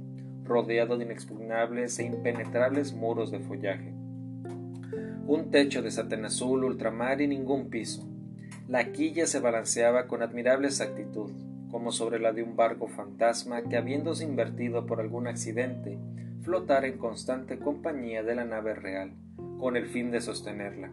rodeado 0.44 0.96
de 0.96 1.04
inexpugnables 1.04 1.98
e 1.98 2.06
impenetrables 2.06 2.94
muros 2.94 3.30
de 3.30 3.40
follaje. 3.40 3.92
Un 5.26 5.50
techo 5.50 5.82
de 5.82 5.90
satén 5.90 6.24
azul 6.24 6.64
ultramar 6.64 7.20
y 7.20 7.28
ningún 7.28 7.68
piso. 7.68 8.08
La 8.66 8.92
quilla 8.92 9.26
se 9.26 9.40
balanceaba 9.40 10.06
con 10.06 10.22
admirable 10.22 10.68
exactitud, 10.68 11.32
como 11.70 11.92
sobre 11.92 12.18
la 12.18 12.32
de 12.32 12.42
un 12.42 12.56
barco 12.56 12.88
fantasma 12.88 13.62
que 13.62 13.76
habiéndose 13.76 14.24
invertido 14.24 14.86
por 14.86 15.00
algún 15.00 15.26
accidente, 15.26 15.98
flotara 16.42 16.86
en 16.86 16.98
constante 16.98 17.58
compañía 17.58 18.22
de 18.22 18.34
la 18.34 18.44
nave 18.44 18.74
real, 18.74 19.12
con 19.58 19.76
el 19.76 19.86
fin 19.86 20.10
de 20.10 20.20
sostenerla. 20.20 20.90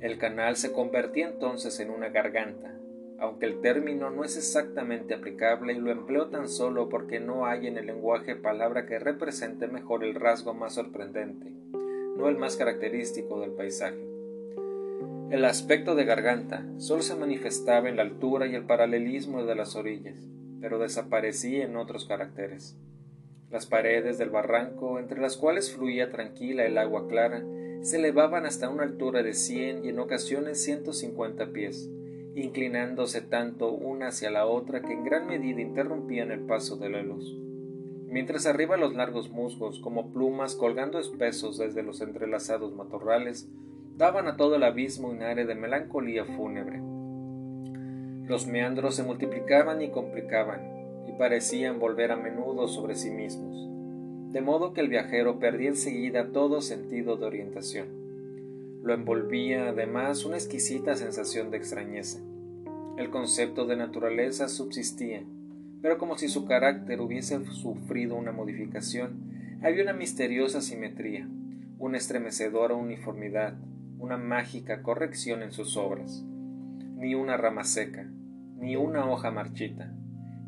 El 0.00 0.18
canal 0.18 0.56
se 0.56 0.72
convertía 0.72 1.28
entonces 1.28 1.80
en 1.80 1.90
una 1.90 2.10
garganta, 2.10 2.76
aunque 3.18 3.46
el 3.46 3.60
término 3.60 4.10
no 4.10 4.24
es 4.24 4.36
exactamente 4.36 5.14
aplicable 5.14 5.72
y 5.72 5.78
lo 5.78 5.90
empleo 5.90 6.28
tan 6.28 6.48
solo 6.48 6.88
porque 6.88 7.18
no 7.18 7.46
hay 7.46 7.66
en 7.66 7.78
el 7.78 7.86
lenguaje 7.86 8.36
palabra 8.36 8.86
que 8.86 8.98
represente 8.98 9.66
mejor 9.66 10.04
el 10.04 10.14
rasgo 10.14 10.52
más 10.52 10.74
sorprendente, 10.74 11.50
no 12.16 12.28
el 12.28 12.36
más 12.36 12.56
característico 12.56 13.40
del 13.40 13.52
paisaje. 13.52 14.05
El 15.28 15.44
aspecto 15.44 15.96
de 15.96 16.04
garganta 16.04 16.64
solo 16.78 17.02
se 17.02 17.16
manifestaba 17.16 17.88
en 17.88 17.96
la 17.96 18.02
altura 18.02 18.46
y 18.46 18.54
el 18.54 18.64
paralelismo 18.64 19.42
de 19.44 19.56
las 19.56 19.74
orillas, 19.74 20.16
pero 20.60 20.78
desaparecía 20.78 21.64
en 21.64 21.76
otros 21.76 22.04
caracteres. 22.04 22.76
Las 23.50 23.66
paredes 23.66 24.18
del 24.18 24.30
barranco, 24.30 25.00
entre 25.00 25.20
las 25.20 25.36
cuales 25.36 25.74
fluía 25.74 26.12
tranquila 26.12 26.64
el 26.64 26.78
agua 26.78 27.08
clara, 27.08 27.44
se 27.80 27.96
elevaban 27.96 28.46
hasta 28.46 28.68
una 28.68 28.84
altura 28.84 29.24
de 29.24 29.34
cien 29.34 29.84
y 29.84 29.88
en 29.88 29.98
ocasiones 29.98 30.62
ciento 30.62 30.92
cincuenta 30.92 31.48
pies, 31.48 31.90
inclinándose 32.36 33.20
tanto 33.20 33.72
una 33.72 34.08
hacia 34.08 34.30
la 34.30 34.46
otra 34.46 34.82
que 34.82 34.92
en 34.92 35.02
gran 35.02 35.26
medida 35.26 35.60
interrumpían 35.60 36.30
el 36.30 36.40
paso 36.40 36.76
de 36.76 36.90
la 36.90 37.02
luz. 37.02 37.36
Mientras 38.06 38.46
arriba 38.46 38.76
los 38.76 38.94
largos 38.94 39.30
musgos, 39.30 39.80
como 39.80 40.12
plumas 40.12 40.54
colgando 40.54 41.00
espesos 41.00 41.58
desde 41.58 41.82
los 41.82 42.00
entrelazados 42.00 42.74
matorrales, 42.74 43.48
daban 43.96 44.28
a 44.28 44.36
todo 44.36 44.56
el 44.56 44.62
abismo 44.62 45.08
un 45.08 45.22
aire 45.22 45.46
de 45.46 45.54
melancolía 45.54 46.26
fúnebre. 46.26 46.80
Los 48.28 48.46
meandros 48.46 48.94
se 48.94 49.02
multiplicaban 49.02 49.80
y 49.80 49.90
complicaban, 49.90 50.60
y 51.08 51.12
parecían 51.12 51.78
volver 51.78 52.12
a 52.12 52.16
menudo 52.16 52.68
sobre 52.68 52.94
sí 52.94 53.10
mismos, 53.10 53.56
de 54.32 54.40
modo 54.42 54.74
que 54.74 54.82
el 54.82 54.88
viajero 54.88 55.38
perdía 55.38 55.70
enseguida 55.70 56.30
todo 56.30 56.60
sentido 56.60 57.16
de 57.16 57.24
orientación. 57.24 57.88
Lo 58.82 58.92
envolvía 58.92 59.70
además 59.70 60.26
una 60.26 60.36
exquisita 60.36 60.94
sensación 60.94 61.50
de 61.50 61.56
extrañeza. 61.56 62.20
El 62.98 63.08
concepto 63.08 63.66
de 63.66 63.76
naturaleza 63.76 64.48
subsistía, 64.48 65.24
pero 65.80 65.96
como 65.96 66.18
si 66.18 66.28
su 66.28 66.44
carácter 66.44 67.00
hubiese 67.00 67.42
sufrido 67.46 68.14
una 68.16 68.32
modificación, 68.32 69.58
había 69.62 69.84
una 69.84 69.94
misteriosa 69.94 70.60
simetría, 70.60 71.28
una 71.78 71.96
estremecedora 71.96 72.74
uniformidad, 72.74 73.56
una 73.98 74.16
mágica 74.16 74.82
corrección 74.82 75.42
en 75.42 75.52
sus 75.52 75.76
obras. 75.76 76.24
Ni 76.96 77.14
una 77.14 77.36
rama 77.36 77.64
seca, 77.64 78.08
ni 78.58 78.76
una 78.76 79.10
hoja 79.10 79.30
marchita, 79.30 79.92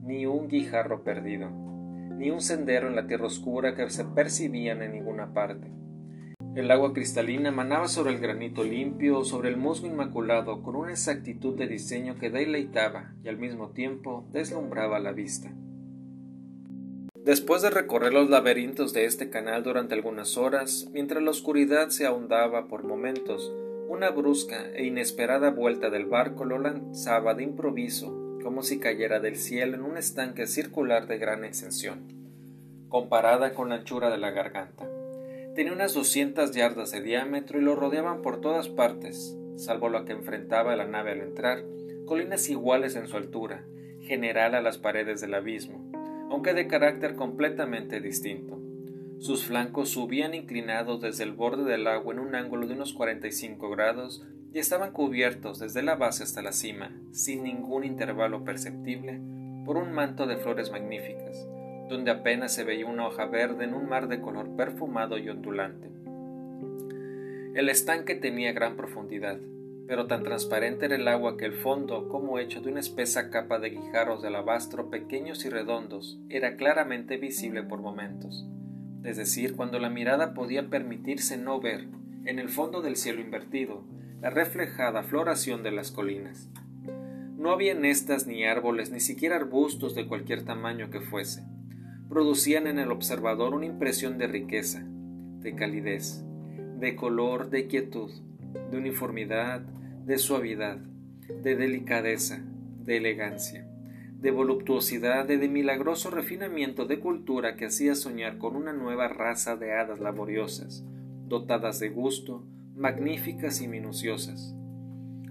ni 0.02 0.26
un 0.26 0.48
guijarro 0.48 1.02
perdido, 1.04 1.50
ni 1.50 2.30
un 2.30 2.40
sendero 2.40 2.88
en 2.88 2.96
la 2.96 3.06
tierra 3.06 3.26
oscura 3.26 3.74
que 3.74 3.88
se 3.90 4.04
percibían 4.04 4.82
en 4.82 4.92
ninguna 4.92 5.32
parte. 5.32 5.70
El 6.54 6.70
agua 6.70 6.92
cristalina 6.92 7.50
manaba 7.50 7.88
sobre 7.88 8.12
el 8.12 8.20
granito 8.20 8.64
limpio 8.64 9.22
sobre 9.24 9.48
el 9.50 9.56
musgo 9.56 9.86
inmaculado 9.86 10.62
con 10.62 10.74
una 10.74 10.90
exactitud 10.90 11.56
de 11.56 11.68
diseño 11.68 12.18
que 12.18 12.30
deleitaba 12.30 13.12
y 13.22 13.28
al 13.28 13.36
mismo 13.36 13.70
tiempo 13.70 14.26
deslumbraba 14.32 14.98
la 14.98 15.12
vista. 15.12 15.52
Después 17.28 17.60
de 17.60 17.68
recorrer 17.68 18.14
los 18.14 18.30
laberintos 18.30 18.94
de 18.94 19.04
este 19.04 19.28
canal 19.28 19.62
durante 19.62 19.94
algunas 19.94 20.38
horas, 20.38 20.88
mientras 20.94 21.22
la 21.22 21.28
oscuridad 21.30 21.90
se 21.90 22.06
ahondaba 22.06 22.68
por 22.68 22.84
momentos, 22.84 23.52
una 23.86 24.08
brusca 24.08 24.70
e 24.74 24.86
inesperada 24.86 25.50
vuelta 25.50 25.90
del 25.90 26.06
barco 26.06 26.46
lo 26.46 26.58
lanzaba 26.58 27.34
de 27.34 27.42
improviso, 27.42 28.38
como 28.42 28.62
si 28.62 28.78
cayera 28.78 29.20
del 29.20 29.36
cielo 29.36 29.74
en 29.74 29.82
un 29.82 29.98
estanque 29.98 30.46
circular 30.46 31.06
de 31.06 31.18
gran 31.18 31.44
extensión, 31.44 31.98
comparada 32.88 33.52
con 33.52 33.68
la 33.68 33.74
anchura 33.74 34.08
de 34.08 34.16
la 34.16 34.30
garganta. 34.30 34.88
Tenía 35.54 35.74
unas 35.74 35.92
doscientas 35.92 36.52
yardas 36.52 36.92
de 36.92 37.02
diámetro 37.02 37.58
y 37.58 37.62
lo 37.62 37.76
rodeaban 37.76 38.22
por 38.22 38.40
todas 38.40 38.70
partes, 38.70 39.36
salvo 39.56 39.90
lo 39.90 40.06
que 40.06 40.12
enfrentaba 40.12 40.76
la 40.76 40.86
nave 40.86 41.12
al 41.12 41.20
entrar, 41.20 41.62
colinas 42.06 42.48
iguales 42.48 42.96
en 42.96 43.06
su 43.06 43.18
altura, 43.18 43.66
general 44.00 44.54
a 44.54 44.62
las 44.62 44.78
paredes 44.78 45.20
del 45.20 45.34
abismo, 45.34 45.87
aunque 46.30 46.54
de 46.54 46.66
carácter 46.66 47.14
completamente 47.14 48.00
distinto. 48.00 48.58
Sus 49.18 49.44
flancos 49.44 49.88
subían 49.88 50.34
inclinados 50.34 51.00
desde 51.00 51.24
el 51.24 51.32
borde 51.32 51.64
del 51.64 51.86
agua 51.86 52.14
en 52.14 52.20
un 52.20 52.34
ángulo 52.34 52.66
de 52.66 52.74
unos 52.74 52.92
45 52.92 53.68
grados 53.70 54.24
y 54.52 54.58
estaban 54.58 54.92
cubiertos 54.92 55.58
desde 55.58 55.82
la 55.82 55.96
base 55.96 56.22
hasta 56.22 56.42
la 56.42 56.52
cima, 56.52 56.92
sin 57.10 57.42
ningún 57.42 57.84
intervalo 57.84 58.44
perceptible, 58.44 59.20
por 59.64 59.76
un 59.76 59.92
manto 59.92 60.26
de 60.26 60.36
flores 60.36 60.70
magníficas, 60.70 61.46
donde 61.88 62.10
apenas 62.10 62.54
se 62.54 62.64
veía 62.64 62.86
una 62.86 63.06
hoja 63.06 63.26
verde 63.26 63.64
en 63.64 63.74
un 63.74 63.88
mar 63.88 64.08
de 64.08 64.20
color 64.20 64.54
perfumado 64.56 65.18
y 65.18 65.28
ondulante. 65.28 65.88
El 67.54 67.68
estanque 67.68 68.14
tenía 68.14 68.52
gran 68.52 68.76
profundidad, 68.76 69.38
pero 69.88 70.06
tan 70.06 70.22
transparente 70.22 70.84
era 70.84 70.96
el 70.96 71.08
agua 71.08 71.38
que 71.38 71.46
el 71.46 71.54
fondo, 71.54 72.08
como 72.08 72.38
hecho 72.38 72.60
de 72.60 72.70
una 72.70 72.80
espesa 72.80 73.30
capa 73.30 73.58
de 73.58 73.70
guijarros 73.70 74.20
de 74.20 74.28
alabastro 74.28 74.90
pequeños 74.90 75.46
y 75.46 75.48
redondos, 75.48 76.20
era 76.28 76.56
claramente 76.56 77.16
visible 77.16 77.62
por 77.62 77.80
momentos, 77.80 78.46
es 79.02 79.16
decir, 79.16 79.56
cuando 79.56 79.78
la 79.78 79.88
mirada 79.88 80.34
podía 80.34 80.68
permitirse 80.68 81.38
no 81.38 81.58
ver, 81.58 81.88
en 82.26 82.38
el 82.38 82.50
fondo 82.50 82.82
del 82.82 82.96
cielo 82.96 83.22
invertido, 83.22 83.82
la 84.20 84.28
reflejada 84.28 85.02
floración 85.02 85.62
de 85.62 85.70
las 85.70 85.90
colinas. 85.90 86.50
No 87.38 87.50
había 87.50 87.72
en 87.72 87.86
estas 87.86 88.26
ni 88.26 88.44
árboles, 88.44 88.90
ni 88.90 89.00
siquiera 89.00 89.36
arbustos 89.36 89.94
de 89.94 90.06
cualquier 90.06 90.44
tamaño 90.44 90.90
que 90.90 91.00
fuese. 91.00 91.46
Producían 92.10 92.66
en 92.66 92.78
el 92.78 92.90
observador 92.90 93.54
una 93.54 93.64
impresión 93.64 94.18
de 94.18 94.26
riqueza, 94.26 94.82
de 94.84 95.54
calidez, 95.54 96.24
de 96.78 96.94
color, 96.94 97.48
de 97.48 97.68
quietud, 97.68 98.10
de 98.70 98.76
uniformidad, 98.76 99.62
de 100.08 100.16
suavidad, 100.16 100.78
de 100.78 101.54
delicadeza, 101.54 102.42
de 102.82 102.96
elegancia, 102.96 103.68
de 104.18 104.30
voluptuosidad, 104.30 105.26
de, 105.26 105.36
de 105.36 105.50
milagroso 105.50 106.10
refinamiento 106.10 106.86
de 106.86 106.98
cultura 106.98 107.56
que 107.56 107.66
hacía 107.66 107.94
soñar 107.94 108.38
con 108.38 108.56
una 108.56 108.72
nueva 108.72 109.08
raza 109.08 109.56
de 109.56 109.74
hadas 109.74 110.00
laboriosas, 110.00 110.82
dotadas 111.26 111.78
de 111.78 111.90
gusto, 111.90 112.46
magníficas 112.74 113.60
y 113.60 113.68
minuciosas. 113.68 114.56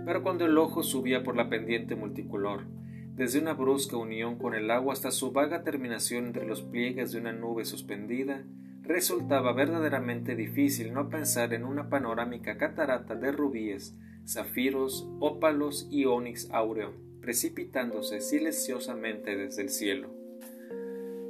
Pero 0.05 0.21
cuando 0.21 0.45
el 0.45 0.55
ojo 0.59 0.83
subía 0.83 1.23
por 1.23 1.35
la 1.35 1.49
pendiente 1.49 1.95
multicolor, 1.95 2.67
desde 3.15 3.39
una 3.39 3.55
brusca 3.55 3.97
unión 3.97 4.37
con 4.37 4.53
el 4.53 4.69
agua 4.69 4.93
hasta 4.93 5.09
su 5.09 5.31
vaga 5.31 5.63
terminación 5.63 6.27
entre 6.27 6.45
los 6.45 6.61
pliegues 6.61 7.11
de 7.11 7.19
una 7.19 7.33
nube 7.33 7.65
suspendida, 7.65 8.43
resultaba 8.83 9.53
verdaderamente 9.53 10.35
difícil 10.35 10.93
no 10.93 11.09
pensar 11.09 11.55
en 11.55 11.63
una 11.63 11.89
panorámica 11.89 12.57
catarata 12.57 13.15
de 13.15 13.31
rubíes, 13.31 13.97
zafiros, 14.27 15.07
ópalos 15.19 15.87
y 15.89 16.05
ónix 16.05 16.49
áureo, 16.51 16.91
precipitándose 17.21 18.21
silenciosamente 18.21 19.35
desde 19.35 19.61
el 19.61 19.69
cielo. 19.69 20.09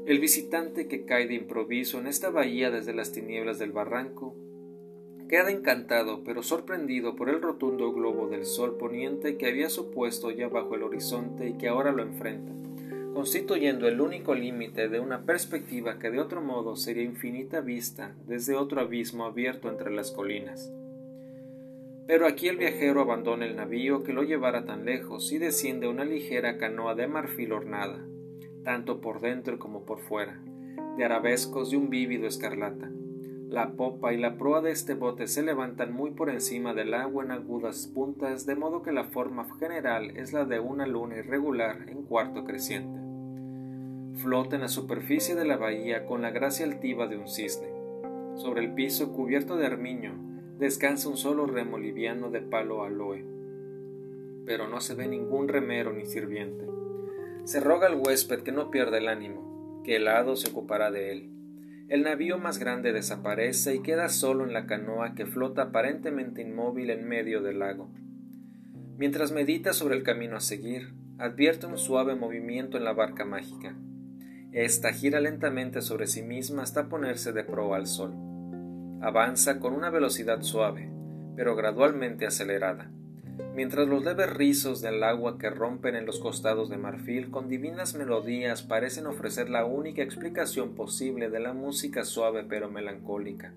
El 0.08 0.20
visitante 0.20 0.88
que 0.88 1.06
cae 1.06 1.28
de 1.28 1.36
improviso 1.36 2.00
en 2.00 2.08
esta 2.08 2.30
bahía 2.30 2.72
desde 2.72 2.94
las 2.94 3.12
tinieblas 3.12 3.60
del 3.60 3.72
barranco 3.72 4.36
queda 5.28 5.52
encantado 5.52 6.24
pero 6.24 6.42
sorprendido 6.42 7.16
por 7.16 7.30
el 7.30 7.42
rotundo 7.42 7.92
globo 7.92 8.30
del 8.30 8.46
sol 8.46 8.78
poniente 8.78 9.38
que 9.38 9.48
había 9.48 9.70
supuesto 9.70 10.32
ya 10.32 10.48
bajo 10.48 10.76
el 10.76 10.84
horizonte 10.84 11.50
y 11.50 11.58
que 11.58 11.68
ahora 11.68 11.92
lo 11.92 12.04
enfrenta, 12.04 12.54
constituyendo 13.14 13.88
el 13.88 14.00
único 14.00 14.34
límite 14.34 14.88
de 14.88 15.02
una 15.02 15.26
perspectiva 15.26 16.00
que 16.00 16.10
de 16.10 16.22
otro 16.22 16.42
modo 16.42 16.78
sería 16.78 17.04
infinita 17.04 17.60
vista 17.60 18.16
desde 18.26 18.56
otro 18.56 18.80
abismo 18.80 19.26
abierto 19.26 19.70
entre 19.70 19.92
las 19.92 20.12
colinas. 20.12 20.72
Pero 22.08 22.26
aquí 22.26 22.48
el 22.48 22.56
viajero 22.56 23.02
abandona 23.02 23.46
el 23.46 23.58
navío 23.58 24.04
que 24.04 24.14
lo 24.14 24.24
llevara 24.24 24.64
tan 24.64 24.86
lejos 24.86 25.34
y 25.34 25.40
desciende 25.40 25.90
una 25.90 26.06
ligera 26.06 26.58
canoa 26.58 26.96
de 26.96 27.08
marfil 27.08 27.52
ornada, 27.52 28.08
tanto 28.64 29.02
por 29.02 29.20
dentro 29.20 29.60
como 29.60 29.84
por 29.84 30.00
fuera, 30.00 30.42
de 30.96 31.04
arabescos 31.04 31.70
de 31.70 31.78
un 31.78 31.90
vívido 31.90 32.26
escarlata. 32.26 32.90
La 33.50 33.72
popa 33.72 34.14
y 34.14 34.18
la 34.18 34.38
proa 34.38 34.62
de 34.62 34.72
este 34.72 34.94
bote 34.94 35.28
se 35.28 35.44
levantan 35.44 35.94
muy 35.94 36.12
por 36.12 36.30
encima 36.30 36.74
del 36.74 36.94
agua 36.94 37.26
en 37.26 37.32
agudas 37.32 37.88
puntas, 37.88 38.46
de 38.46 38.56
modo 38.56 38.84
que 38.84 38.94
la 38.94 39.06
forma 39.06 39.46
general 39.60 40.16
es 40.18 40.32
la 40.32 40.46
de 40.46 40.62
una 40.62 40.88
luna 40.88 41.18
irregular 41.18 41.90
en 41.90 42.04
cuarto 42.04 42.46
creciente. 42.46 43.00
Flota 44.22 44.56
en 44.56 44.62
la 44.62 44.68
superficie 44.70 45.36
de 45.36 45.46
la 45.46 45.58
bahía 45.58 46.06
con 46.06 46.22
la 46.22 46.32
gracia 46.32 46.66
altiva 46.66 47.08
de 47.08 47.18
un 47.18 47.28
cisne. 47.28 47.68
Sobre 48.36 48.64
el 48.64 48.74
piso 48.74 49.12
cubierto 49.14 49.58
de 49.58 49.66
armiño 49.66 50.37
descansa 50.58 51.08
un 51.10 51.18
solo 51.18 51.46
remo 51.46 51.78
liviano 51.78 52.32
de 52.32 52.42
palo 52.42 52.84
aloe, 52.84 53.24
pero 54.46 54.68
no 54.68 54.82
se 54.82 54.96
ve 54.96 55.08
ningún 55.08 55.48
remero 55.48 55.94
ni 55.94 56.06
sirviente. 56.06 56.66
Se 57.44 57.60
roga 57.60 57.88
al 57.88 57.96
huésped 57.96 58.42
que 58.42 58.52
no 58.52 58.72
pierda 58.72 58.98
el 58.98 59.08
ánimo, 59.08 59.82
que 59.84 59.98
el 59.98 60.08
hado 60.08 60.36
se 60.36 60.50
ocupará 60.50 60.90
de 60.90 61.12
él. 61.12 61.30
El 61.90 62.04
navío 62.04 62.38
más 62.38 62.58
grande 62.58 62.92
desaparece 62.92 63.76
y 63.76 63.82
queda 63.82 64.10
solo 64.10 64.46
en 64.46 64.52
la 64.52 64.66
canoa 64.66 65.16
que 65.16 65.26
flota 65.26 65.64
aparentemente 65.64 66.42
inmóvil 66.42 66.90
en 66.90 67.08
medio 67.08 67.42
del 67.42 67.60
lago. 67.60 67.90
Mientras 68.98 69.32
medita 69.32 69.74
sobre 69.74 69.96
el 69.96 70.04
camino 70.04 70.36
a 70.36 70.42
seguir, 70.42 70.94
advierte 71.20 71.68
un 71.68 71.78
suave 71.78 72.16
movimiento 72.16 72.78
en 72.78 72.84
la 72.84 72.94
barca 72.94 73.26
mágica. 73.26 73.76
Esta 74.52 74.92
gira 74.92 75.22
lentamente 75.22 75.82
sobre 75.82 76.08
sí 76.08 76.24
misma 76.24 76.64
hasta 76.64 76.90
ponerse 76.90 77.32
de 77.32 77.44
proa 77.44 77.78
al 77.78 77.86
sol. 77.86 78.27
Avanza 79.00 79.60
con 79.60 79.74
una 79.74 79.92
velocidad 79.92 80.42
suave, 80.42 80.90
pero 81.36 81.56
gradualmente 81.56 82.26
acelerada, 82.26 82.90
mientras 83.54 83.88
los 83.88 84.04
leves 84.04 84.28
rizos 84.34 84.82
del 84.82 85.04
agua 85.04 85.38
que 85.38 85.52
rompen 85.52 85.96
en 85.96 86.08
los 86.08 86.20
costados 86.20 86.68
de 86.68 86.78
marfil 86.78 87.30
con 87.30 87.48
divinas 87.48 87.94
melodías 87.94 88.64
parecen 88.64 89.06
ofrecer 89.06 89.52
la 89.52 89.66
única 89.66 90.02
explicación 90.02 90.74
posible 90.74 91.30
de 91.30 91.40
la 91.40 91.54
música 91.54 92.06
suave 92.06 92.44
pero 92.44 92.72
melancólica, 92.72 93.54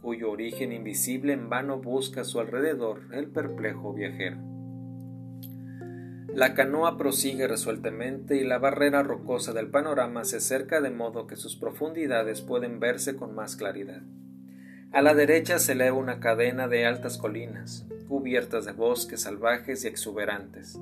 cuyo 0.00 0.30
origen 0.30 0.72
invisible 0.72 1.34
en 1.34 1.50
vano 1.50 1.80
busca 1.80 2.22
a 2.22 2.24
su 2.24 2.40
alrededor 2.40 3.02
el 3.12 3.28
perplejo 3.28 3.92
viajero. 3.92 4.38
La 6.34 6.54
canoa 6.54 6.96
prosigue 6.96 7.46
resueltamente 7.46 8.36
y 8.36 8.44
la 8.44 8.58
barrera 8.58 9.02
rocosa 9.02 9.52
del 9.52 9.68
panorama 9.68 10.24
se 10.24 10.38
acerca 10.38 10.80
de 10.80 10.90
modo 10.90 11.26
que 11.26 11.36
sus 11.36 11.54
profundidades 11.54 12.40
pueden 12.40 12.80
verse 12.80 13.14
con 13.14 13.34
más 13.34 13.56
claridad. 13.56 14.02
A 14.94 15.02
la 15.02 15.12
derecha 15.12 15.58
se 15.58 15.72
eleva 15.72 15.96
una 15.96 16.20
cadena 16.20 16.68
de 16.68 16.86
altas 16.86 17.18
colinas, 17.18 17.84
cubiertas 18.06 18.64
de 18.64 18.70
bosques 18.70 19.22
salvajes 19.22 19.84
y 19.84 19.88
exuberantes. 19.88 20.78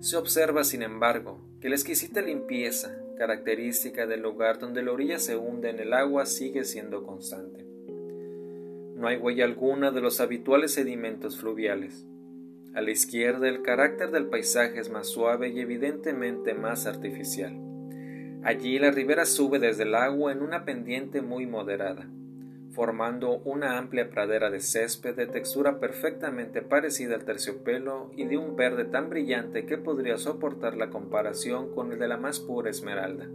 Se 0.00 0.16
observa, 0.16 0.64
sin 0.64 0.82
embargo, 0.82 1.46
que 1.60 1.68
la 1.68 1.74
exquisita 1.74 2.22
limpieza, 2.22 2.96
característica 3.18 4.06
del 4.06 4.22
lugar 4.22 4.58
donde 4.58 4.82
la 4.82 4.92
orilla 4.92 5.18
se 5.18 5.36
hunde 5.36 5.68
en 5.68 5.78
el 5.78 5.92
agua, 5.92 6.24
sigue 6.24 6.64
siendo 6.64 7.04
constante. 7.04 7.66
No 8.96 9.08
hay 9.08 9.18
huella 9.18 9.44
alguna 9.44 9.90
de 9.90 10.00
los 10.00 10.22
habituales 10.22 10.72
sedimentos 10.72 11.38
fluviales. 11.38 12.06
A 12.72 12.80
la 12.80 12.92
izquierda 12.92 13.46
el 13.46 13.60
carácter 13.60 14.10
del 14.10 14.24
paisaje 14.28 14.80
es 14.80 14.88
más 14.88 15.06
suave 15.06 15.50
y 15.50 15.60
evidentemente 15.60 16.54
más 16.54 16.86
artificial. 16.86 17.54
Allí 18.42 18.78
la 18.78 18.90
ribera 18.90 19.26
sube 19.26 19.58
desde 19.58 19.82
el 19.82 19.94
agua 19.96 20.32
en 20.32 20.40
una 20.40 20.64
pendiente 20.64 21.20
muy 21.20 21.46
moderada, 21.46 22.08
formando 22.74 23.38
una 23.44 23.78
amplia 23.78 24.10
pradera 24.10 24.50
de 24.50 24.60
césped 24.60 25.14
de 25.14 25.26
textura 25.26 25.78
perfectamente 25.78 26.60
parecida 26.60 27.14
al 27.14 27.24
terciopelo 27.24 28.10
y 28.16 28.24
de 28.24 28.36
un 28.36 28.56
verde 28.56 28.84
tan 28.84 29.08
brillante 29.08 29.64
que 29.64 29.78
podría 29.78 30.18
soportar 30.18 30.76
la 30.76 30.90
comparación 30.90 31.72
con 31.72 31.92
el 31.92 32.00
de 32.00 32.08
la 32.08 32.16
más 32.16 32.40
pura 32.40 32.70
esmeralda. 32.70 33.28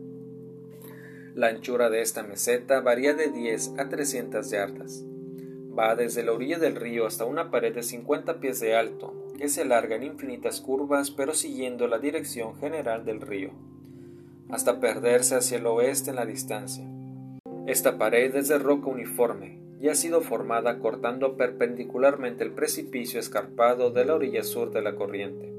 La 1.36 1.48
anchura 1.48 1.90
de 1.90 2.02
esta 2.02 2.22
meseta 2.22 2.82
varía 2.82 3.14
de 3.14 3.30
10 3.30 3.76
a 3.78 3.88
300 3.88 4.50
yardas. 4.52 5.06
Va 5.78 5.96
desde 5.96 6.24
la 6.24 6.34
orilla 6.34 6.60
del 6.60 6.76
río 6.76 7.06
hasta 7.06 7.24
una 7.24 7.50
pared 7.50 7.74
de 7.74 7.84
50 7.84 8.42
pies 8.42 8.60
de 8.60 8.76
alto, 8.76 9.14
que 9.38 9.48
se 9.48 9.64
larga 9.64 9.96
en 9.96 10.04
infinitas 10.04 10.60
curvas 10.60 11.12
pero 11.12 11.34
siguiendo 11.34 11.88
la 11.88 12.00
dirección 12.00 12.58
general 12.58 13.06
del 13.06 13.22
río, 13.22 13.52
hasta 14.50 14.82
perderse 14.82 15.36
hacia 15.36 15.60
el 15.60 15.68
oeste 15.68 16.10
en 16.10 16.18
la 16.18 16.26
distancia. 16.26 16.99
Esta 17.70 18.00
pared 18.00 18.36
es 18.36 18.48
de 18.48 18.58
roca 18.58 18.88
uniforme 18.88 19.60
y 19.80 19.90
ha 19.90 19.94
sido 19.94 20.22
formada 20.22 20.80
cortando 20.80 21.38
perpendicularmente 21.38 22.44
el 22.44 22.50
precipicio 22.50 23.20
escarpado 23.20 23.92
de 23.92 24.06
la 24.06 24.16
orilla 24.16 24.42
sur 24.42 24.72
de 24.72 24.82
la 24.82 24.96
corriente, 24.96 25.54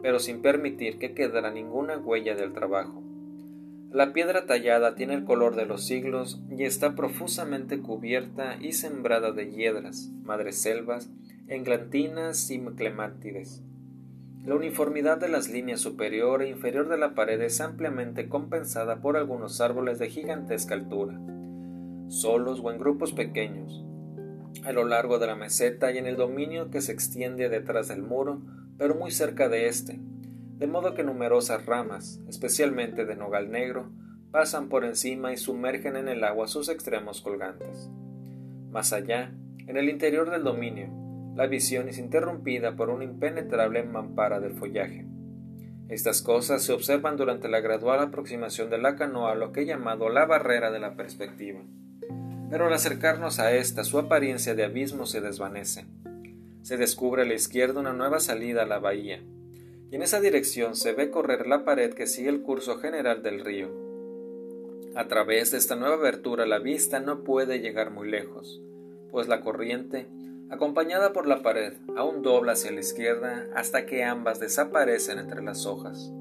pero 0.00 0.20
sin 0.20 0.42
permitir 0.42 0.98
que 0.98 1.12
quedara 1.12 1.50
ninguna 1.50 1.98
huella 1.98 2.36
del 2.36 2.52
trabajo. 2.52 3.02
La 3.90 4.12
piedra 4.12 4.46
tallada 4.46 4.94
tiene 4.94 5.14
el 5.14 5.24
color 5.24 5.56
de 5.56 5.66
los 5.66 5.84
siglos 5.84 6.40
y 6.56 6.62
está 6.62 6.94
profusamente 6.94 7.80
cubierta 7.80 8.56
y 8.60 8.72
sembrada 8.72 9.32
de 9.32 9.50
hiedras, 9.50 10.08
madreselvas, 10.22 11.10
englantinas 11.48 12.48
y 12.52 12.60
clemátides. 12.60 13.64
La 14.46 14.54
uniformidad 14.54 15.18
de 15.18 15.28
las 15.28 15.48
líneas 15.48 15.80
superior 15.80 16.42
e 16.42 16.48
inferior 16.48 16.88
de 16.88 16.96
la 16.96 17.16
pared 17.16 17.42
es 17.42 17.60
ampliamente 17.60 18.28
compensada 18.28 19.02
por 19.02 19.16
algunos 19.16 19.60
árboles 19.60 19.98
de 19.98 20.08
gigantesca 20.08 20.74
altura, 20.74 21.18
solos 22.10 22.60
o 22.62 22.70
en 22.70 22.78
grupos 22.78 23.12
pequeños, 23.12 23.84
a 24.64 24.72
lo 24.72 24.84
largo 24.84 25.18
de 25.18 25.28
la 25.28 25.36
meseta 25.36 25.92
y 25.92 25.98
en 25.98 26.06
el 26.06 26.16
dominio 26.16 26.70
que 26.70 26.80
se 26.80 26.92
extiende 26.92 27.48
detrás 27.48 27.88
del 27.88 28.02
muro, 28.02 28.42
pero 28.76 28.94
muy 28.94 29.12
cerca 29.12 29.48
de 29.48 29.68
éste, 29.68 30.00
de 30.58 30.66
modo 30.66 30.94
que 30.94 31.04
numerosas 31.04 31.64
ramas, 31.66 32.20
especialmente 32.28 33.04
de 33.06 33.16
nogal 33.16 33.50
negro, 33.50 33.90
pasan 34.32 34.68
por 34.68 34.84
encima 34.84 35.32
y 35.32 35.36
sumergen 35.36 35.96
en 35.96 36.08
el 36.08 36.24
agua 36.24 36.48
sus 36.48 36.68
extremos 36.68 37.20
colgantes. 37.20 37.88
Más 38.70 38.92
allá, 38.92 39.32
en 39.66 39.76
el 39.76 39.88
interior 39.88 40.30
del 40.30 40.44
dominio, 40.44 40.88
la 41.36 41.46
visión 41.46 41.88
es 41.88 41.98
interrumpida 41.98 42.74
por 42.74 42.90
una 42.90 43.04
impenetrable 43.04 43.84
mampara 43.84 44.40
de 44.40 44.50
follaje. 44.50 45.06
Estas 45.88 46.22
cosas 46.22 46.62
se 46.62 46.72
observan 46.72 47.16
durante 47.16 47.48
la 47.48 47.60
gradual 47.60 48.00
aproximación 48.00 48.68
de 48.68 48.78
la 48.78 48.96
canoa 48.96 49.32
a 49.32 49.36
lo 49.36 49.52
que 49.52 49.62
he 49.62 49.66
llamado 49.66 50.08
la 50.08 50.26
barrera 50.26 50.70
de 50.70 50.80
la 50.80 50.96
perspectiva. 50.96 51.60
Pero 52.50 52.66
al 52.66 52.72
acercarnos 52.72 53.38
a 53.38 53.52
esta, 53.52 53.84
su 53.84 53.98
apariencia 53.98 54.54
de 54.54 54.64
abismo 54.64 55.06
se 55.06 55.20
desvanece. 55.20 55.86
Se 56.62 56.76
descubre 56.76 57.22
a 57.22 57.24
la 57.24 57.34
izquierda 57.34 57.80
una 57.80 57.92
nueva 57.92 58.20
salida 58.20 58.64
a 58.64 58.66
la 58.66 58.80
bahía, 58.80 59.22
y 59.90 59.96
en 59.96 60.02
esa 60.02 60.20
dirección 60.20 60.76
se 60.76 60.92
ve 60.92 61.10
correr 61.10 61.46
la 61.46 61.64
pared 61.64 61.94
que 61.94 62.06
sigue 62.06 62.28
el 62.28 62.42
curso 62.42 62.78
general 62.78 63.22
del 63.22 63.44
río. 63.44 63.70
A 64.94 65.06
través 65.06 65.52
de 65.52 65.58
esta 65.58 65.76
nueva 65.76 65.94
abertura 65.94 66.46
la 66.46 66.58
vista 66.58 67.00
no 67.00 67.22
puede 67.22 67.60
llegar 67.60 67.90
muy 67.90 68.10
lejos, 68.10 68.60
pues 69.10 69.28
la 69.28 69.40
corriente, 69.40 70.08
acompañada 70.50 71.12
por 71.12 71.26
la 71.26 71.42
pared, 71.42 71.74
aún 71.96 72.22
dobla 72.22 72.52
hacia 72.52 72.72
la 72.72 72.80
izquierda 72.80 73.46
hasta 73.54 73.86
que 73.86 74.02
ambas 74.04 74.40
desaparecen 74.40 75.18
entre 75.18 75.42
las 75.42 75.66
hojas. 75.66 76.12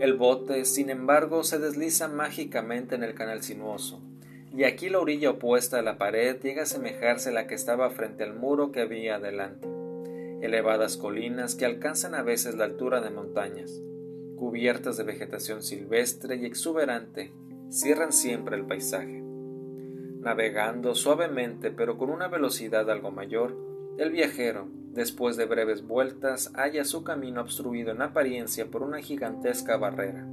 El 0.00 0.14
bote, 0.14 0.64
sin 0.64 0.90
embargo, 0.90 1.44
se 1.44 1.58
desliza 1.58 2.08
mágicamente 2.08 2.94
en 2.94 3.02
el 3.02 3.14
canal 3.14 3.42
sinuoso, 3.42 4.00
y 4.56 4.64
aquí 4.64 4.88
la 4.88 5.00
orilla 5.00 5.30
opuesta 5.30 5.78
a 5.78 5.82
la 5.82 5.98
pared 5.98 6.40
llega 6.40 6.60
a 6.60 6.64
asemejarse 6.64 7.30
a 7.30 7.32
la 7.32 7.46
que 7.46 7.54
estaba 7.54 7.90
frente 7.90 8.24
al 8.24 8.34
muro 8.34 8.72
que 8.72 8.80
había 8.80 9.16
adelante 9.16 9.74
elevadas 10.44 10.98
colinas 10.98 11.54
que 11.54 11.64
alcanzan 11.64 12.14
a 12.14 12.22
veces 12.22 12.54
la 12.54 12.64
altura 12.64 13.00
de 13.00 13.08
montañas, 13.08 13.82
cubiertas 14.36 14.98
de 14.98 15.04
vegetación 15.04 15.62
silvestre 15.62 16.36
y 16.36 16.44
exuberante, 16.44 17.32
cierran 17.70 18.12
siempre 18.12 18.56
el 18.56 18.66
paisaje. 18.66 19.22
Navegando 20.20 20.94
suavemente 20.94 21.70
pero 21.70 21.96
con 21.96 22.10
una 22.10 22.28
velocidad 22.28 22.90
algo 22.90 23.10
mayor, 23.10 23.56
el 23.96 24.10
viajero, 24.10 24.68
después 24.92 25.38
de 25.38 25.46
breves 25.46 25.86
vueltas, 25.86 26.52
halla 26.54 26.84
su 26.84 27.04
camino 27.04 27.40
obstruido 27.40 27.92
en 27.92 28.02
apariencia 28.02 28.66
por 28.66 28.82
una 28.82 29.00
gigantesca 29.00 29.78
barrera, 29.78 30.26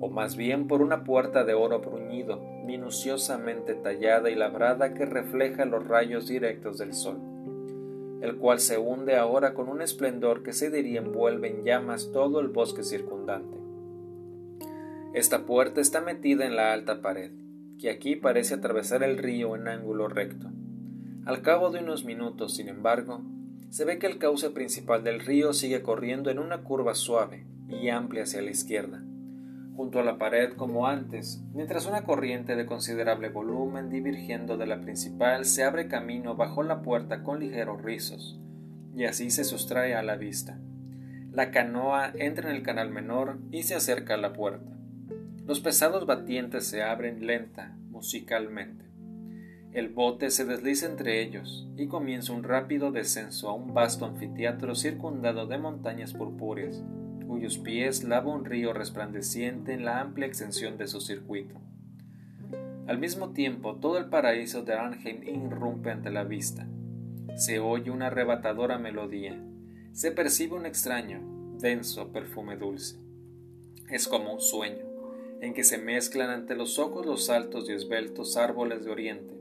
o 0.00 0.10
más 0.10 0.36
bien 0.36 0.68
por 0.68 0.82
una 0.82 1.04
puerta 1.04 1.44
de 1.44 1.54
oro 1.54 1.80
bruñido, 1.80 2.42
minuciosamente 2.70 3.74
tallada 3.74 4.30
y 4.30 4.34
labrada 4.34 4.94
que 4.94 5.04
refleja 5.04 5.64
los 5.64 5.86
rayos 5.86 6.28
directos 6.28 6.78
del 6.78 6.94
sol 6.94 7.30
el 8.20 8.36
cual 8.36 8.60
se 8.60 8.78
hunde 8.78 9.16
ahora 9.16 9.54
con 9.54 9.68
un 9.68 9.80
esplendor 9.80 10.42
que 10.42 10.52
se 10.52 10.70
diría 10.70 11.00
envuelve 11.00 11.48
en 11.48 11.64
llamas 11.64 12.10
todo 12.12 12.40
el 12.40 12.48
bosque 12.48 12.82
circundante. 12.82 13.56
Esta 15.14 15.46
puerta 15.46 15.80
está 15.80 16.00
metida 16.00 16.46
en 16.46 16.54
la 16.54 16.72
alta 16.72 17.00
pared, 17.00 17.32
que 17.78 17.90
aquí 17.90 18.16
parece 18.16 18.54
atravesar 18.54 19.02
el 19.02 19.16
río 19.16 19.56
en 19.56 19.68
ángulo 19.68 20.08
recto. 20.08 20.48
Al 21.24 21.42
cabo 21.42 21.70
de 21.70 21.80
unos 21.80 22.04
minutos, 22.04 22.54
sin 22.54 22.68
embargo, 22.68 23.22
se 23.70 23.84
ve 23.84 23.98
que 23.98 24.06
el 24.06 24.18
cauce 24.18 24.50
principal 24.50 25.02
del 25.02 25.20
río 25.20 25.52
sigue 25.52 25.82
corriendo 25.82 26.30
en 26.30 26.38
una 26.38 26.62
curva 26.62 26.94
suave 26.94 27.46
y 27.68 27.88
amplia 27.88 28.24
hacia 28.24 28.42
la 28.42 28.50
izquierda, 28.50 29.02
junto 29.80 29.98
a 29.98 30.04
la 30.04 30.18
pared 30.18 30.52
como 30.58 30.86
antes, 30.86 31.42
mientras 31.54 31.86
una 31.86 32.04
corriente 32.04 32.54
de 32.54 32.66
considerable 32.66 33.30
volumen 33.30 33.88
divergiendo 33.88 34.58
de 34.58 34.66
la 34.66 34.82
principal 34.82 35.46
se 35.46 35.64
abre 35.64 35.88
camino 35.88 36.36
bajo 36.36 36.62
la 36.62 36.82
puerta 36.82 37.22
con 37.22 37.40
ligeros 37.40 37.80
rizos, 37.80 38.38
y 38.94 39.06
así 39.06 39.30
se 39.30 39.42
sustrae 39.42 39.94
a 39.94 40.02
la 40.02 40.16
vista. 40.16 40.58
La 41.32 41.50
canoa 41.50 42.12
entra 42.14 42.50
en 42.50 42.56
el 42.56 42.62
canal 42.62 42.90
menor 42.90 43.38
y 43.50 43.62
se 43.62 43.74
acerca 43.74 44.12
a 44.12 44.18
la 44.18 44.34
puerta. 44.34 44.70
Los 45.46 45.60
pesados 45.60 46.04
batientes 46.04 46.66
se 46.66 46.82
abren 46.82 47.26
lenta, 47.26 47.74
musicalmente. 47.88 48.84
El 49.72 49.88
bote 49.88 50.28
se 50.28 50.44
desliza 50.44 50.84
entre 50.84 51.22
ellos 51.22 51.66
y 51.78 51.86
comienza 51.86 52.34
un 52.34 52.42
rápido 52.42 52.92
descenso 52.92 53.48
a 53.48 53.54
un 53.54 53.72
vasto 53.72 54.04
anfiteatro 54.04 54.74
circundado 54.74 55.46
de 55.46 55.56
montañas 55.56 56.12
purpúreas 56.12 56.84
cuyos 57.30 57.58
pies 57.58 58.02
lava 58.02 58.34
un 58.34 58.44
río 58.44 58.72
resplandeciente 58.72 59.72
en 59.72 59.84
la 59.84 60.00
amplia 60.00 60.26
extensión 60.26 60.76
de 60.76 60.88
su 60.88 61.00
circuito. 61.00 61.54
Al 62.88 62.98
mismo 62.98 63.30
tiempo, 63.30 63.76
todo 63.76 63.98
el 63.98 64.06
paraíso 64.06 64.62
de 64.62 64.74
Arnheim 64.74 65.22
irrumpe 65.22 65.92
ante 65.92 66.10
la 66.10 66.24
vista. 66.24 66.66
Se 67.36 67.60
oye 67.60 67.92
una 67.92 68.08
arrebatadora 68.08 68.78
melodía. 68.78 69.40
Se 69.92 70.10
percibe 70.10 70.56
un 70.56 70.66
extraño, 70.66 71.20
denso 71.60 72.10
perfume 72.10 72.56
dulce. 72.56 72.98
Es 73.88 74.08
como 74.08 74.34
un 74.34 74.40
sueño, 74.40 74.84
en 75.40 75.54
que 75.54 75.62
se 75.62 75.78
mezclan 75.78 76.30
ante 76.30 76.56
los 76.56 76.80
ojos 76.80 77.06
los 77.06 77.30
altos 77.30 77.70
y 77.70 77.74
esbeltos 77.74 78.36
árboles 78.36 78.84
de 78.84 78.90
oriente, 78.90 79.34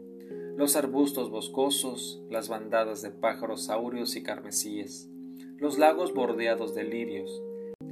los 0.55 0.75
arbustos 0.75 1.31
boscosos, 1.31 2.21
las 2.29 2.49
bandadas 2.49 3.01
de 3.01 3.09
pájaros 3.09 3.67
áureos 3.67 4.15
y 4.15 4.21
carmesíes, 4.21 5.09
los 5.57 5.79
lagos 5.79 6.13
bordeados 6.13 6.75
de 6.75 6.83
lirios, 6.83 7.41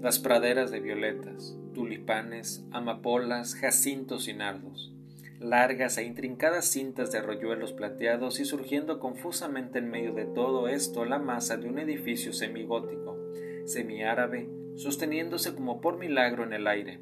las 0.02 0.20
praderas 0.20 0.70
de 0.70 0.80
violetas, 0.80 1.58
tulipanes, 1.74 2.64
amapolas, 2.72 3.56
jacintos 3.56 4.28
y 4.28 4.34
nardos, 4.34 4.94
largas 5.40 5.98
e 5.98 6.04
intrincadas 6.04 6.66
cintas 6.66 7.12
de 7.12 7.18
arroyuelos 7.18 7.74
plateados 7.74 8.40
y 8.40 8.46
surgiendo 8.46 9.00
confusamente 9.00 9.80
en 9.80 9.90
medio 9.90 10.14
de 10.14 10.26
todo 10.26 10.68
esto 10.68 11.04
la 11.06 11.18
masa 11.18 11.58
de 11.58 11.68
un 11.68 11.80
edificio 11.80 12.32
semigótico, 12.32 13.18
semiárabe, 13.66 14.48
sosteniéndose 14.76 15.56
como 15.56 15.82
por 15.82 15.98
milagro 15.98 16.44
en 16.44 16.54
el 16.54 16.68
aire, 16.68 17.00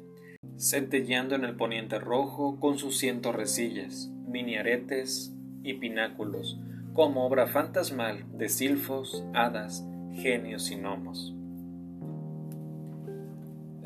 centelleando 0.58 1.34
en 1.34 1.44
el 1.44 1.54
poniente 1.54 1.98
rojo 1.98 2.58
con 2.58 2.78
sus 2.78 2.96
cien 2.96 3.20
torrecillas, 3.20 4.10
miniaretes 4.26 5.34
y 5.62 5.74
pináculos, 5.74 6.58
como 6.94 7.26
obra 7.26 7.46
fantasmal 7.46 8.24
de 8.38 8.48
silfos, 8.48 9.22
hadas, 9.34 9.84
genios 10.14 10.70
y 10.70 10.76
gnomos. 10.76 11.35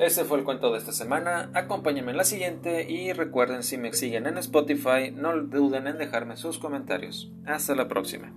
Ese 0.00 0.24
fue 0.24 0.38
el 0.38 0.44
cuento 0.44 0.72
de 0.72 0.78
esta 0.78 0.92
semana. 0.92 1.50
Acompáñenme 1.52 2.12
en 2.12 2.16
la 2.16 2.24
siguiente 2.24 2.90
y 2.90 3.12
recuerden 3.12 3.62
si 3.62 3.76
me 3.76 3.92
siguen 3.92 4.26
en 4.26 4.38
Spotify, 4.38 5.12
no 5.14 5.38
duden 5.42 5.86
en 5.86 5.98
dejarme 5.98 6.38
sus 6.38 6.58
comentarios. 6.58 7.30
Hasta 7.44 7.74
la 7.74 7.86
próxima. 7.86 8.32